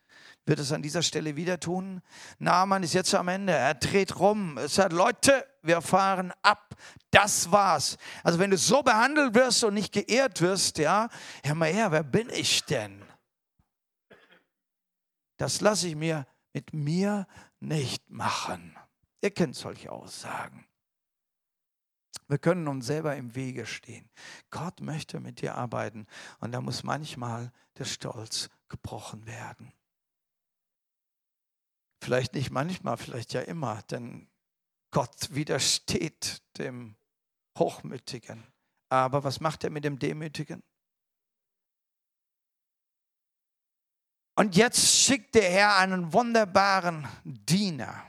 [0.46, 2.02] Wird es an dieser Stelle wieder tun?
[2.40, 3.52] Naaman ist jetzt am Ende.
[3.52, 4.58] Er dreht rum.
[4.58, 6.74] Er sagt, Leute, wir fahren ab.
[7.12, 7.98] Das war's.
[8.24, 11.10] Also wenn du so behandelt wirst und nicht geehrt wirst, ja,
[11.44, 13.04] hör mal her, wer bin ich denn?
[15.36, 16.26] Das lasse ich mir
[16.58, 17.28] mit mir
[17.60, 18.76] nicht machen.
[19.22, 20.66] Ihr kennt solche Aussagen.
[22.28, 24.10] Wir können uns selber im Wege stehen.
[24.50, 26.08] Gott möchte mit dir arbeiten
[26.40, 29.72] und da muss manchmal der Stolz gebrochen werden.
[32.02, 34.28] Vielleicht nicht manchmal, vielleicht ja immer, denn
[34.90, 36.96] Gott widersteht dem
[37.60, 38.44] Hochmütigen.
[38.90, 40.64] Aber was macht er mit dem Demütigen?
[44.38, 48.04] Und jetzt schickt der Herr einen wunderbaren Diener.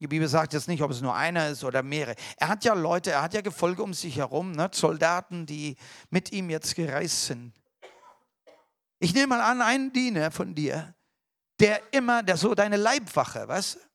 [0.00, 2.16] Die Bibel sagt jetzt nicht, ob es nur einer ist oder mehrere.
[2.38, 4.70] Er hat ja Leute, er hat ja Gefolge um sich herum, ne?
[4.72, 5.76] Soldaten, die
[6.08, 7.52] mit ihm jetzt gereist sind.
[8.98, 10.94] Ich nehme mal an, einen Diener von dir,
[11.58, 13.89] der immer, der so deine Leibwache, weißt du?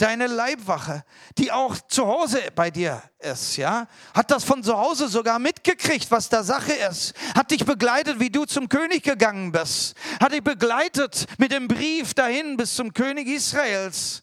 [0.00, 1.04] Deine Leibwache,
[1.38, 6.10] die auch zu Hause bei dir ist, ja, hat das von zu Hause sogar mitgekriegt,
[6.10, 10.42] was da Sache ist, hat dich begleitet, wie du zum König gegangen bist, hat dich
[10.42, 14.22] begleitet mit dem Brief dahin bis zum König Israels,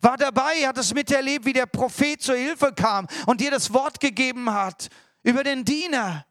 [0.00, 4.00] war dabei, hat es miterlebt, wie der Prophet zur Hilfe kam und dir das Wort
[4.00, 4.88] gegeben hat
[5.22, 6.24] über den Diener.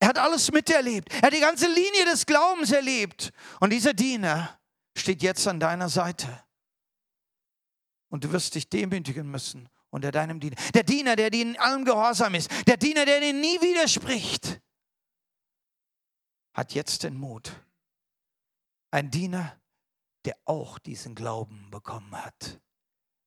[0.00, 1.12] Er hat alles miterlebt.
[1.12, 3.32] Er hat die ganze Linie des Glaubens erlebt.
[3.60, 4.58] Und dieser Diener
[4.96, 6.28] steht jetzt an deiner Seite.
[8.08, 10.56] Und du wirst dich demütigen müssen unter deinem Diener.
[10.74, 12.50] Der Diener, der dir in allem gehorsam ist.
[12.66, 14.60] Der Diener, der dir nie widerspricht.
[16.54, 17.52] Hat jetzt den Mut.
[18.90, 19.60] Ein Diener,
[20.24, 22.60] der auch diesen Glauben bekommen hat.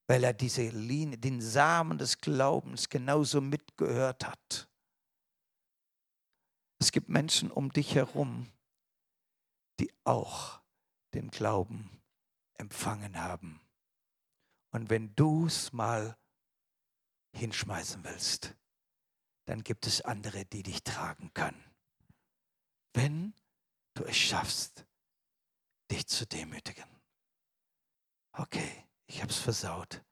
[0.08, 4.68] Weil er diese Linie, den Samen des Glaubens genauso mitgehört hat.
[6.80, 8.52] Es gibt Menschen um dich herum,
[9.80, 10.60] die auch
[11.14, 12.02] den Glauben
[12.56, 13.61] empfangen haben.
[14.72, 16.18] Und wenn du es mal
[17.34, 18.56] hinschmeißen willst,
[19.46, 21.64] dann gibt es andere, die dich tragen können.
[22.94, 23.34] Wenn
[23.94, 24.86] du es schaffst,
[26.12, 26.86] zu demütigen.
[28.34, 30.04] Okay, ich habe es versaut.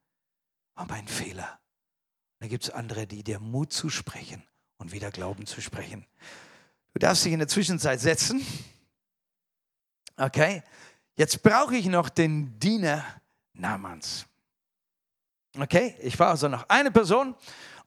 [0.75, 1.59] War mein Fehler.
[2.39, 4.43] Da gibt es andere, die dir Mut zusprechen
[4.77, 6.05] und wieder Glauben zu sprechen.
[6.93, 8.45] Du darfst dich in der Zwischenzeit setzen.
[10.15, 10.63] Okay,
[11.15, 13.05] jetzt brauche ich noch den Diener
[13.53, 14.25] Namans.
[15.57, 17.35] Okay, ich war also noch eine Person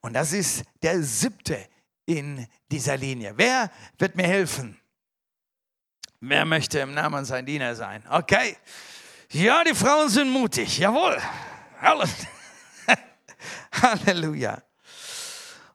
[0.00, 1.68] und das ist der siebte
[2.06, 3.34] in dieser Linie.
[3.36, 4.80] Wer wird mir helfen?
[6.20, 8.04] Wer möchte im Namen sein Diener sein?
[8.08, 8.56] Okay.
[9.30, 10.78] Ja, die Frauen sind mutig.
[10.78, 11.20] Jawohl.
[13.72, 14.62] Halleluja.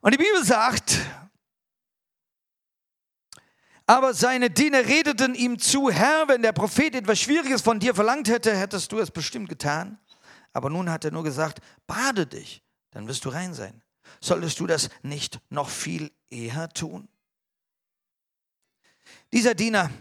[0.02, 1.00] Und die Bibel sagt,
[3.86, 8.30] aber seine Diener redeten ihm zu, Herr, wenn der Prophet etwas Schwieriges von dir verlangt
[8.30, 9.98] hätte, hättest du es bestimmt getan.
[10.58, 13.84] Aber nun hat er nur gesagt, bade dich, dann wirst du rein sein.
[14.20, 17.08] Solltest du das nicht noch viel eher tun?
[19.32, 19.91] Dieser Diener,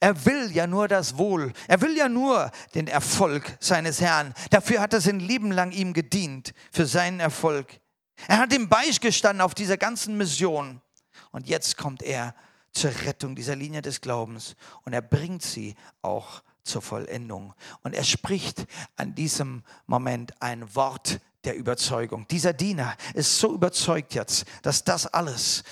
[0.00, 1.52] er will ja nur das Wohl.
[1.68, 4.34] Er will ja nur den Erfolg seines Herrn.
[4.50, 7.78] Dafür hat er sein Leben lang ihm gedient, für seinen Erfolg.
[8.26, 10.82] Er hat ihm beigestanden auf dieser ganzen Mission.
[11.30, 12.34] Und jetzt kommt er
[12.72, 14.56] zur Rettung dieser Linie des Glaubens.
[14.82, 17.54] Und er bringt sie auch zur Vollendung.
[17.82, 18.66] Und er spricht
[18.96, 22.26] an diesem Moment ein Wort der Überzeugung.
[22.28, 25.64] Dieser Diener ist so überzeugt jetzt, dass das alles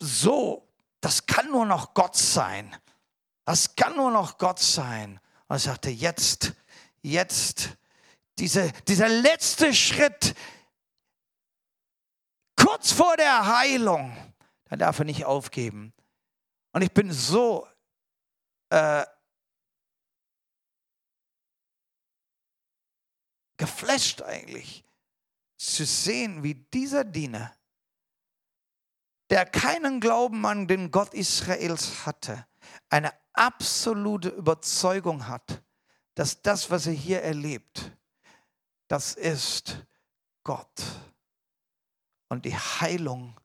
[0.00, 0.68] so,
[1.00, 2.74] das kann nur noch Gott sein.
[3.44, 5.20] Das kann nur noch Gott sein.
[5.48, 6.52] Und er sagte, jetzt,
[7.02, 7.70] jetzt,
[8.38, 10.34] diese, dieser letzte Schritt,
[12.56, 14.16] kurz vor der Heilung,
[14.68, 15.92] da darf er nicht aufgeben.
[16.72, 17.66] Und ich bin so
[18.70, 19.04] äh,
[23.64, 24.84] geflasht eigentlich
[25.56, 27.56] zu sehen, wie dieser Diener,
[29.30, 32.46] der keinen Glauben an den Gott Israels hatte,
[32.90, 35.62] eine absolute Überzeugung hat,
[36.14, 37.90] dass das, was er hier erlebt,
[38.88, 39.78] das ist
[40.42, 40.82] Gott.
[42.28, 43.40] Und die Heilung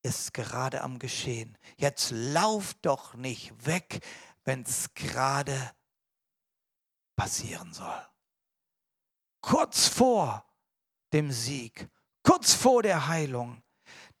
[0.00, 1.58] ist gerade am Geschehen.
[1.76, 4.02] Jetzt lauf doch nicht weg,
[4.44, 5.74] wenn es gerade
[7.14, 8.15] passieren soll
[9.46, 10.44] kurz vor
[11.12, 11.88] dem Sieg,
[12.24, 13.62] kurz vor der Heilung,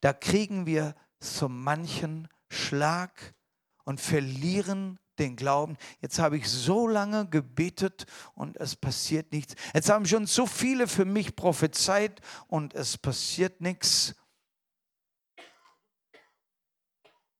[0.00, 3.34] da kriegen wir so manchen Schlag
[3.82, 5.76] und verlieren den Glauben.
[6.00, 9.56] Jetzt habe ich so lange gebetet und es passiert nichts.
[9.74, 14.14] Jetzt haben schon so viele für mich prophezeit und es passiert nichts.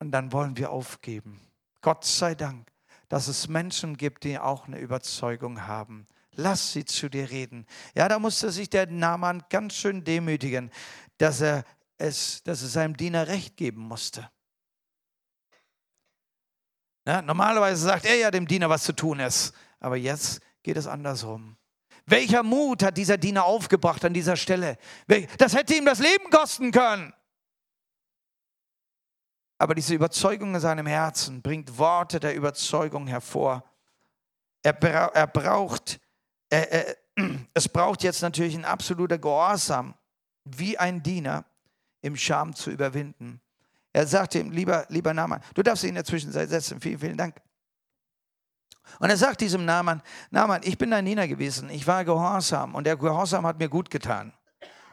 [0.01, 1.41] Und dann wollen wir aufgeben.
[1.83, 2.69] Gott sei Dank,
[3.09, 7.67] dass es Menschen gibt, die auch eine Überzeugung haben lass sie zu dir reden.
[7.95, 10.71] Ja, da musste sich der Naaman ganz schön demütigen,
[11.19, 11.65] dass er
[11.99, 14.31] es, dass er seinem Diener Recht geben musste.
[17.07, 20.87] Ja, normalerweise sagt er ja dem Diener, was zu tun ist, aber jetzt geht es
[20.87, 21.57] andersrum.
[22.05, 24.79] Welcher Mut hat dieser Diener aufgebracht an dieser Stelle?
[25.39, 27.13] Das hätte ihm das Leben kosten können.
[29.59, 33.65] Aber diese Überzeugung in seinem Herzen bringt Worte der Überzeugung hervor.
[34.63, 35.99] Er, bra er braucht
[36.51, 36.95] äh, äh,
[37.55, 39.95] es braucht jetzt natürlich ein absoluter Gehorsam,
[40.45, 41.45] wie ein Diener
[42.03, 43.41] im Scham zu überwinden.
[43.93, 47.17] Er sagte ihm, lieber, lieber Naaman, du darfst dich in der Zwischenzeit setzen, vielen, vielen
[47.17, 47.41] Dank.
[49.01, 52.85] Und er sagt diesem Naaman, Naaman, ich bin dein Diener gewesen, ich war gehorsam und
[52.85, 54.33] der Gehorsam hat mir gut getan.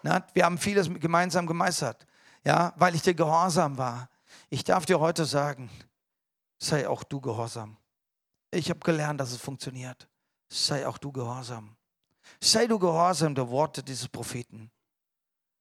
[0.02, 2.08] Na, wir haben vieles gemeinsam gemeistert,
[2.44, 4.10] ja, weil ich dir gehorsam war.
[4.50, 5.70] Ich darf dir heute sagen,
[6.58, 7.78] sei auch du gehorsam.
[8.52, 10.08] Ich habe gelernt, dass es funktioniert
[10.54, 11.76] sei auch du gehorsam.
[12.40, 14.72] Sei du gehorsam der Worte dieses Propheten.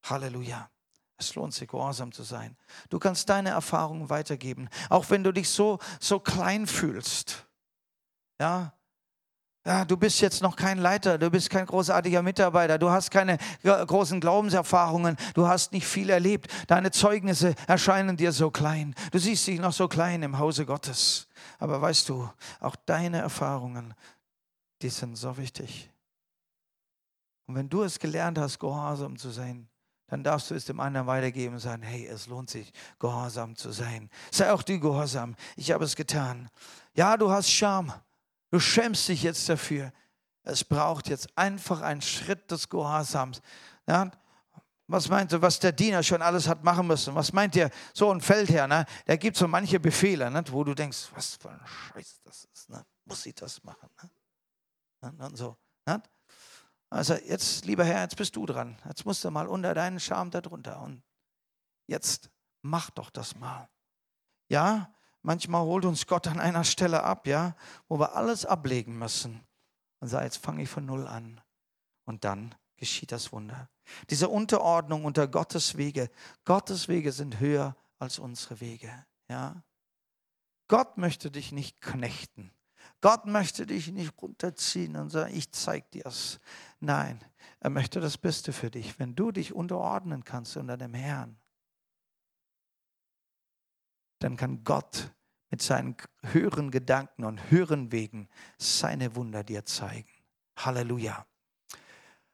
[0.03, 0.69] Halleluja.
[1.17, 2.57] Es lohnt sich, gehorsam zu sein.
[2.89, 7.47] Du kannst deine Erfahrungen weitergeben, auch wenn du dich so, so klein fühlst.
[8.39, 8.73] Ja,
[9.65, 13.37] ja, du bist jetzt noch kein Leiter, du bist kein großartiger Mitarbeiter, du hast keine
[13.63, 16.51] großen Glaubenserfahrungen, du hast nicht viel erlebt.
[16.67, 18.93] Deine Zeugnisse erscheinen dir so klein.
[19.11, 21.29] Du siehst dich noch so klein im Hause Gottes.
[21.59, 22.29] Aber weißt du,
[22.59, 23.93] auch deine Erfahrungen
[24.83, 25.89] die sind so wichtig.
[27.47, 29.67] Und wenn du es gelernt hast, gehorsam zu sein,
[30.07, 33.71] dann darfst du es dem anderen weitergeben und sagen, hey, es lohnt sich, gehorsam zu
[33.71, 34.09] sein.
[34.31, 35.35] Sei auch du gehorsam.
[35.55, 36.49] Ich habe es getan.
[36.93, 37.91] Ja, du hast Scham.
[38.51, 39.91] Du schämst dich jetzt dafür.
[40.43, 43.41] Es braucht jetzt einfach einen Schritt des Gehorsams.
[43.87, 44.11] Ja,
[44.87, 47.15] was meint ihr, was der Diener schon alles hat machen müssen?
[47.15, 48.85] Was meint ihr, so ein Feldherr, ne?
[49.07, 50.43] der gibt so manche Befehle, ne?
[50.51, 52.69] wo du denkst, was für ein Scheiß das ist.
[52.69, 52.85] Ne?
[53.05, 53.89] Muss ich das machen?
[54.01, 54.09] Ne?
[55.03, 55.57] Und so.
[56.89, 58.77] Also jetzt, lieber Herr, jetzt bist du dran.
[58.87, 60.81] Jetzt musst du mal unter deinen Scham darunter.
[60.81, 61.01] Und
[61.87, 62.29] jetzt
[62.61, 63.67] mach doch das mal.
[64.49, 64.93] Ja,
[65.23, 67.55] Manchmal holt uns Gott an einer Stelle ab, ja,
[67.87, 69.41] wo wir alles ablegen müssen
[70.01, 71.39] und sagen, jetzt fange ich von Null an.
[72.03, 73.69] Und dann geschieht das Wunder.
[74.09, 76.11] Diese Unterordnung unter Gottes Wege.
[76.43, 79.63] Gottes Wege sind höher als unsere Wege, ja.
[80.67, 82.51] Gott möchte dich nicht knechten.
[83.03, 86.39] Gott möchte dich nicht runterziehen und sagen, ich zeig dir's.
[86.79, 87.23] Nein,
[87.59, 91.37] er möchte das Beste für dich, wenn du dich unterordnen kannst unter dem Herrn
[94.23, 95.13] dann kann Gott
[95.49, 100.09] mit seinen höheren Gedanken und höheren Wegen seine Wunder dir zeigen.
[100.55, 101.25] Halleluja.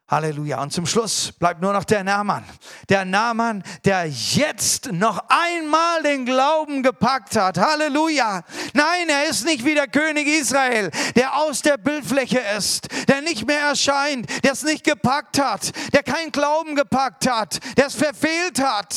[0.10, 0.62] Halleluja.
[0.62, 2.44] Und zum Schluss bleibt nur noch der Naaman.
[2.90, 7.58] Der Naaman, der jetzt noch einmal den Glauben gepackt hat.
[7.58, 8.44] Halleluja.
[8.74, 13.46] Nein, er ist nicht wie der König Israel, der aus der Bildfläche ist, der nicht
[13.46, 18.60] mehr erscheint, der es nicht gepackt hat, der keinen Glauben gepackt hat, der es verfehlt
[18.60, 18.96] hat.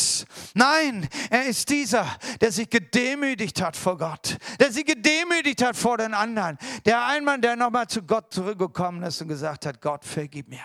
[0.54, 2.06] Nein, er ist dieser,
[2.40, 6.58] der sich gedemütigt hat vor Gott, der sich gedemütigt hat vor den anderen.
[6.86, 10.62] Der einmal, der nochmal zu Gott zurückgekommen ist und gesagt hat, Gott, vergib mir.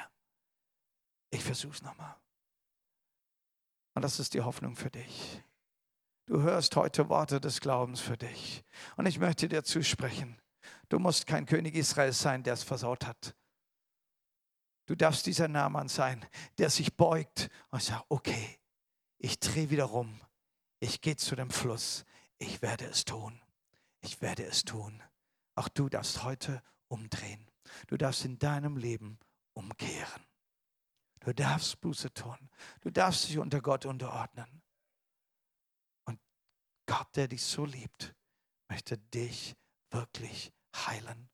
[1.29, 2.15] Ich versuche es nochmal.
[3.93, 5.43] Und das ist die Hoffnung für dich.
[6.27, 8.63] Du hörst heute Worte des Glaubens für dich.
[8.95, 10.39] Und ich möchte dir zusprechen,
[10.89, 13.35] du musst kein König Israels sein, der es versaut hat.
[14.85, 16.25] Du darfst dieser Naaman sein,
[16.57, 18.59] der sich beugt und sagt, okay,
[19.17, 20.19] ich drehe wieder rum.
[20.79, 22.05] Ich gehe zu dem Fluss.
[22.37, 23.41] Ich werde es tun.
[24.01, 25.01] Ich werde es tun.
[25.55, 27.49] Auch du darfst heute umdrehen.
[27.87, 29.17] Du darfst in deinem Leben
[29.53, 30.23] umkehren.
[31.27, 32.37] Du darfst Buße tun.
[32.79, 34.61] Du darfst dich unter Gott unterordnen.
[36.05, 36.21] Und
[36.85, 38.15] Gott, der dich so liebt,
[38.69, 39.53] möchte dich
[39.91, 41.29] wirklich heilen,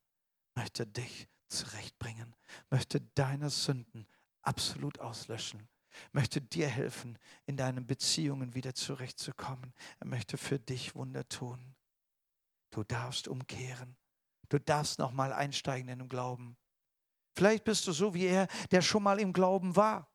[0.55, 2.35] möchte dich zurechtbringen,
[2.71, 4.07] möchte deine Sünden
[4.41, 5.69] absolut auslöschen,
[6.11, 9.75] möchte dir helfen, in deinen Beziehungen wieder zurechtzukommen.
[9.99, 11.75] Er möchte für dich Wunder tun.
[12.71, 13.95] Du darfst umkehren.
[14.49, 16.57] Du darfst nochmal einsteigen in den Glauben.
[17.35, 20.09] Vielleicht bist du so wie er, der schon mal im Glauben war.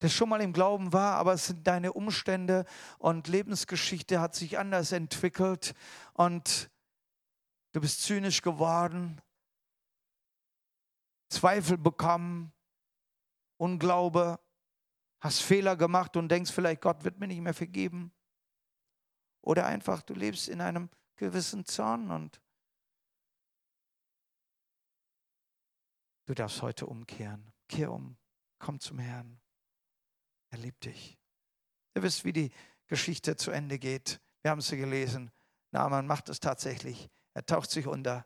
[0.00, 2.64] Der schon mal im Glauben war, aber es sind deine Umstände
[2.98, 5.74] und Lebensgeschichte hat sich anders entwickelt
[6.14, 6.70] und
[7.72, 9.20] du bist zynisch geworden,
[11.28, 12.52] Zweifel bekommen,
[13.58, 14.40] Unglaube,
[15.20, 18.10] hast Fehler gemacht und denkst vielleicht, Gott wird mir nicht mehr vergeben.
[19.42, 22.40] Oder einfach, du lebst in einem gewissen Zorn und
[26.30, 27.52] Du darfst heute umkehren.
[27.68, 28.16] Kehr um.
[28.60, 29.40] Komm zum Herrn.
[30.50, 31.18] Er liebt dich.
[31.96, 32.52] Ihr wisst, wie die
[32.86, 34.20] Geschichte zu Ende geht.
[34.40, 35.32] Wir haben sie gelesen.
[35.72, 37.10] Naaman macht es tatsächlich.
[37.34, 38.24] Er taucht sich unter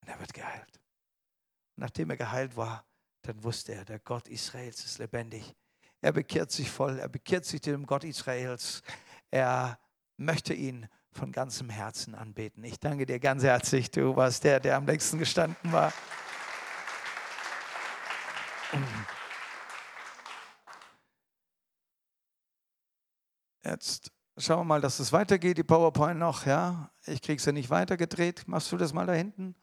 [0.00, 0.80] und er wird geheilt.
[1.76, 2.86] Und nachdem er geheilt war,
[3.20, 5.54] dann wusste er, der Gott Israels ist lebendig.
[6.00, 8.80] Er bekehrt sich voll, er bekehrt sich dem Gott Israels.
[9.30, 9.78] Er
[10.16, 12.64] möchte ihn von ganzem Herzen anbeten.
[12.64, 13.90] Ich danke dir ganz herzlich.
[13.90, 15.92] Du warst der, der am längsten gestanden war.
[23.64, 26.90] Jetzt schauen wir mal, dass es weitergeht, die PowerPoint noch, ja.
[27.06, 28.46] Ich kriege es ja nicht weitergedreht.
[28.46, 29.54] Machst du das mal da hinten?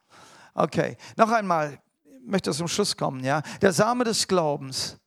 [0.54, 3.41] Okay, noch einmal, ich möchte zum Schluss kommen, ja.
[3.62, 4.97] Der Same des Glaubens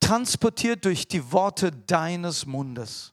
[0.00, 3.12] transportiert durch die Worte deines Mundes.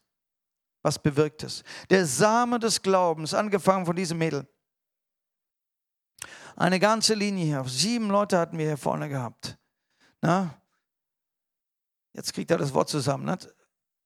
[0.82, 1.64] Was bewirkt es?
[1.90, 4.48] Der Same des Glaubens, angefangen von diesem Mädel.
[6.56, 7.64] Eine ganze Linie hier.
[7.66, 9.58] Sieben Leute hatten wir hier vorne gehabt.
[10.22, 10.62] Na?
[12.14, 13.26] Jetzt kriegt er das Wort zusammen.
[13.26, 13.38] Ne?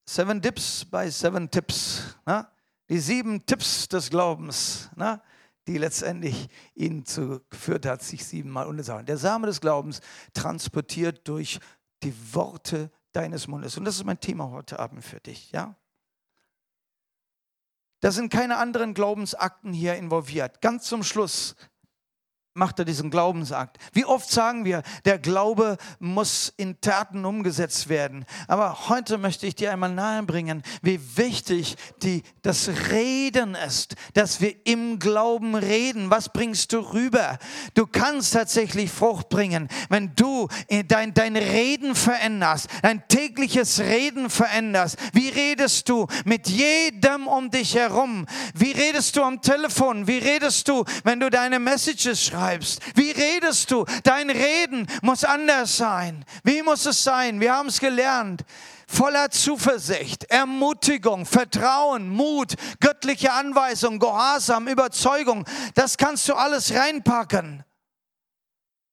[0.10, 2.16] Seven Dips bei Seven Tips.
[2.26, 2.49] Na?
[2.89, 5.22] Die sieben Tipps des Glaubens, na?
[5.68, 9.05] die letztendlich ihn zu, geführt hat, sich siebenmal untersagen.
[9.05, 9.99] Der Same des Glaubens
[10.34, 11.60] transportiert durch
[12.03, 13.78] die Worte deines Mundes.
[13.78, 15.51] Und das ist mein Thema heute Abend für dich.
[15.51, 15.76] Ja?
[17.99, 20.62] Da sind keine anderen Glaubensakten hier involviert.
[20.62, 21.55] Ganz zum Schluss
[22.58, 23.78] macht er diesen Glaubensakt.
[23.93, 28.26] Wie oft sagen wir, der Glaube muss in Taten umgesetzt werden.
[28.47, 34.55] Aber heute möchte ich dir einmal nahebringen, wie wichtig die, das Reden ist, dass wir
[34.66, 36.10] im Glauben reden.
[36.10, 37.38] Was bringst du rüber?
[37.76, 40.47] Du kannst tatsächlich Frucht bringen, wenn du
[40.88, 44.97] dein, dein Reden veränderst, dein tägliches Reden veränderst.
[45.14, 48.26] Wie redest du mit jedem um dich herum?
[48.55, 50.08] Wie redest du am Telefon?
[50.08, 52.47] Wie redest du, wenn du deine Messages schreibst?
[52.48, 52.82] Schreibst.
[52.95, 53.86] Wie redest du?
[54.04, 56.26] Dein Reden muss anders sein.
[56.43, 57.39] Wie muss es sein?
[57.39, 58.43] Wir haben es gelernt
[58.89, 65.45] voller Zuversicht, Ermutigung, Vertrauen, Mut, göttliche Anweisung, Gehorsam, Überzeugung.
[65.76, 67.66] Das kannst du alles reinpacken.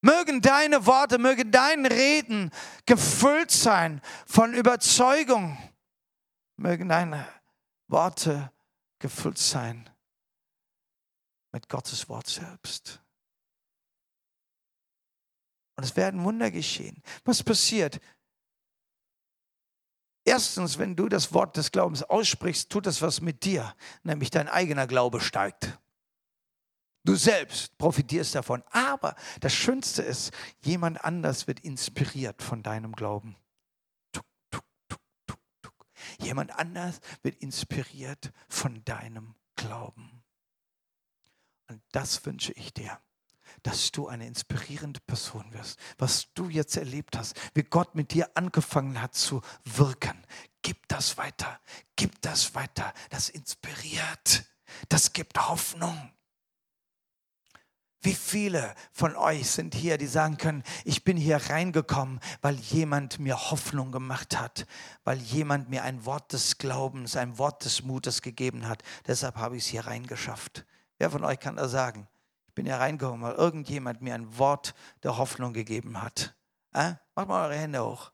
[0.00, 2.50] Mögen deine Worte, möge dein Reden
[2.86, 5.56] gefüllt sein von Überzeugung.
[6.56, 7.24] Mögen deine
[7.86, 8.50] Worte
[8.98, 9.88] gefüllt sein
[11.52, 13.03] mit Gottes Wort selbst.
[15.76, 17.02] Und es werden Wunder geschehen.
[17.24, 18.00] Was passiert?
[20.24, 24.48] Erstens, wenn du das Wort des Glaubens aussprichst, tut das was mit dir, nämlich dein
[24.48, 25.78] eigener Glaube steigt.
[27.04, 28.62] Du selbst profitierst davon.
[28.70, 33.36] Aber das Schönste ist, jemand anders wird inspiriert von deinem Glauben.
[34.12, 34.64] Tuk, tuk,
[35.60, 35.86] tuk,
[36.18, 40.24] jemand anders wird inspiriert von deinem Glauben.
[41.66, 42.98] Und das wünsche ich dir
[43.64, 45.78] dass du eine inspirierende Person wirst.
[45.98, 50.16] Was du jetzt erlebt hast, wie Gott mit dir angefangen hat zu wirken.
[50.62, 51.58] Gib das weiter,
[51.96, 52.92] gib das weiter.
[53.10, 54.44] Das inspiriert,
[54.88, 56.12] das gibt Hoffnung.
[58.02, 63.18] Wie viele von euch sind hier, die sagen können, ich bin hier reingekommen, weil jemand
[63.18, 64.66] mir Hoffnung gemacht hat,
[65.04, 68.82] weil jemand mir ein Wort des Glaubens, ein Wort des Mutes gegeben hat.
[69.06, 70.66] Deshalb habe ich es hier reingeschafft.
[70.98, 72.06] Wer von euch kann das sagen?
[72.54, 76.36] Ich bin ja reingekommen, weil irgendjemand mir ein Wort der Hoffnung gegeben hat.
[76.72, 76.94] Äh?
[77.16, 78.12] Macht mal eure Hände hoch.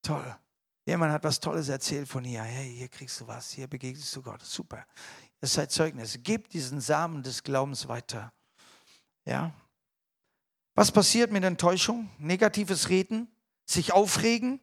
[0.00, 0.38] Toll.
[0.86, 2.40] Jemand hat was Tolles erzählt von hier.
[2.40, 4.42] Hey, hier kriegst du was, hier begegnest du Gott.
[4.42, 4.86] Super.
[5.42, 6.18] Ihr seid Zeugnis.
[6.22, 8.32] Gebt diesen Samen des Glaubens weiter.
[9.26, 9.52] Ja?
[10.74, 12.08] Was passiert mit Enttäuschung?
[12.16, 13.30] Negatives Reden?
[13.66, 14.62] Sich aufregen?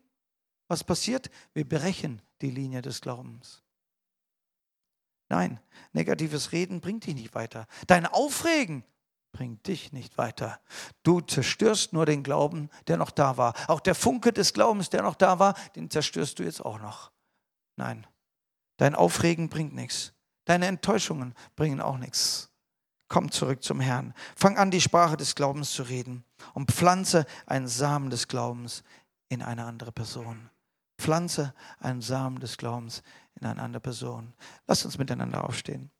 [0.67, 1.29] Was passiert?
[1.53, 3.61] Wir brechen die Linie des Glaubens.
[5.29, 5.59] Nein,
[5.93, 7.67] negatives Reden bringt dich nicht weiter.
[7.87, 8.83] Dein Aufregen
[9.31, 10.59] bringt dich nicht weiter.
[11.03, 13.53] Du zerstörst nur den Glauben, der noch da war.
[13.67, 17.11] Auch der Funke des Glaubens, der noch da war, den zerstörst du jetzt auch noch.
[17.75, 18.07] Nein,
[18.77, 20.13] dein Aufregen bringt nichts.
[20.45, 22.51] Deine Enttäuschungen bringen auch nichts.
[23.07, 24.13] Komm zurück zum Herrn.
[24.35, 26.23] Fang an, die Sprache des Glaubens zu reden
[26.53, 28.83] und pflanze einen Samen des Glaubens
[29.29, 30.49] in eine andere Person.
[30.97, 33.03] Pflanze einen Samen des Glaubens
[33.39, 34.33] in eine andere Person.
[34.67, 35.91] Lasst uns miteinander aufstehen.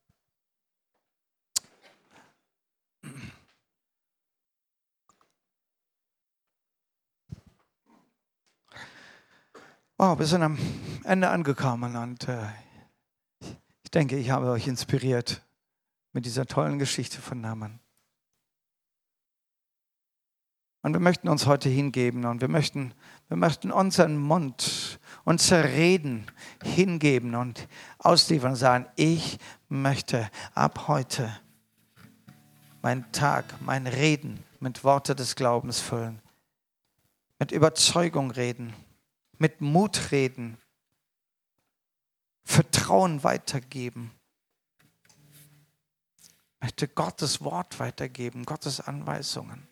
[9.97, 10.57] Wow, wir sind am
[11.05, 12.47] Ende angekommen und äh,
[13.83, 15.45] ich denke, ich habe euch inspiriert
[16.11, 17.79] mit dieser tollen Geschichte von Naaman.
[20.81, 22.93] Und wir möchten uns heute hingeben und wir möchten,
[23.27, 26.25] wir möchten unseren Mund, unser Reden
[26.63, 27.67] hingeben und
[27.97, 31.35] ausliefern und sagen, ich möchte ab heute
[32.81, 36.21] meinen Tag, mein Reden mit Worte des Glaubens füllen,
[37.39, 38.73] mit Überzeugung reden,
[39.39, 40.57] mit Mut reden,
[42.43, 44.11] Vertrauen weitergeben.
[46.29, 49.67] Ich möchte Gottes Wort weitergeben, Gottes Anweisungen.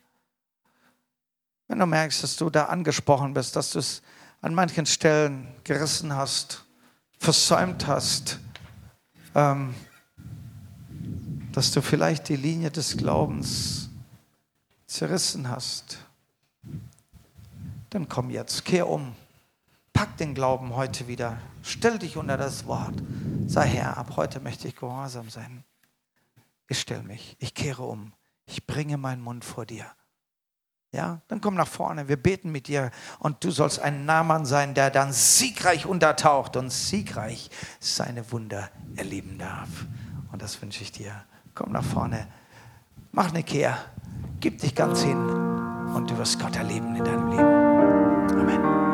[1.74, 4.00] Wenn du merkst, dass du da angesprochen bist, dass du es
[4.42, 6.64] an manchen Stellen gerissen hast,
[7.18, 8.38] versäumt hast,
[9.34, 9.74] ähm,
[11.50, 13.88] dass du vielleicht die Linie des Glaubens
[14.86, 15.98] zerrissen hast,
[17.90, 19.16] dann komm jetzt, kehr um,
[19.92, 23.02] pack den Glauben heute wieder, stell dich unter das Wort,
[23.48, 25.64] sei Herr, ab heute möchte ich gehorsam sein.
[26.68, 28.12] Ich stelle mich, ich kehre um,
[28.46, 29.86] ich bringe meinen Mund vor dir.
[30.94, 34.74] Ja, dann komm nach vorne, wir beten mit dir und du sollst ein Nahmann sein,
[34.74, 39.68] der dann siegreich untertaucht und siegreich seine Wunder erleben darf.
[40.30, 41.12] Und das wünsche ich dir.
[41.52, 42.28] Komm nach vorne,
[43.10, 43.76] mach eine Kehr,
[44.38, 48.38] gib dich ganz hin und du wirst Gott erleben in deinem Leben.
[48.38, 48.74] Amen.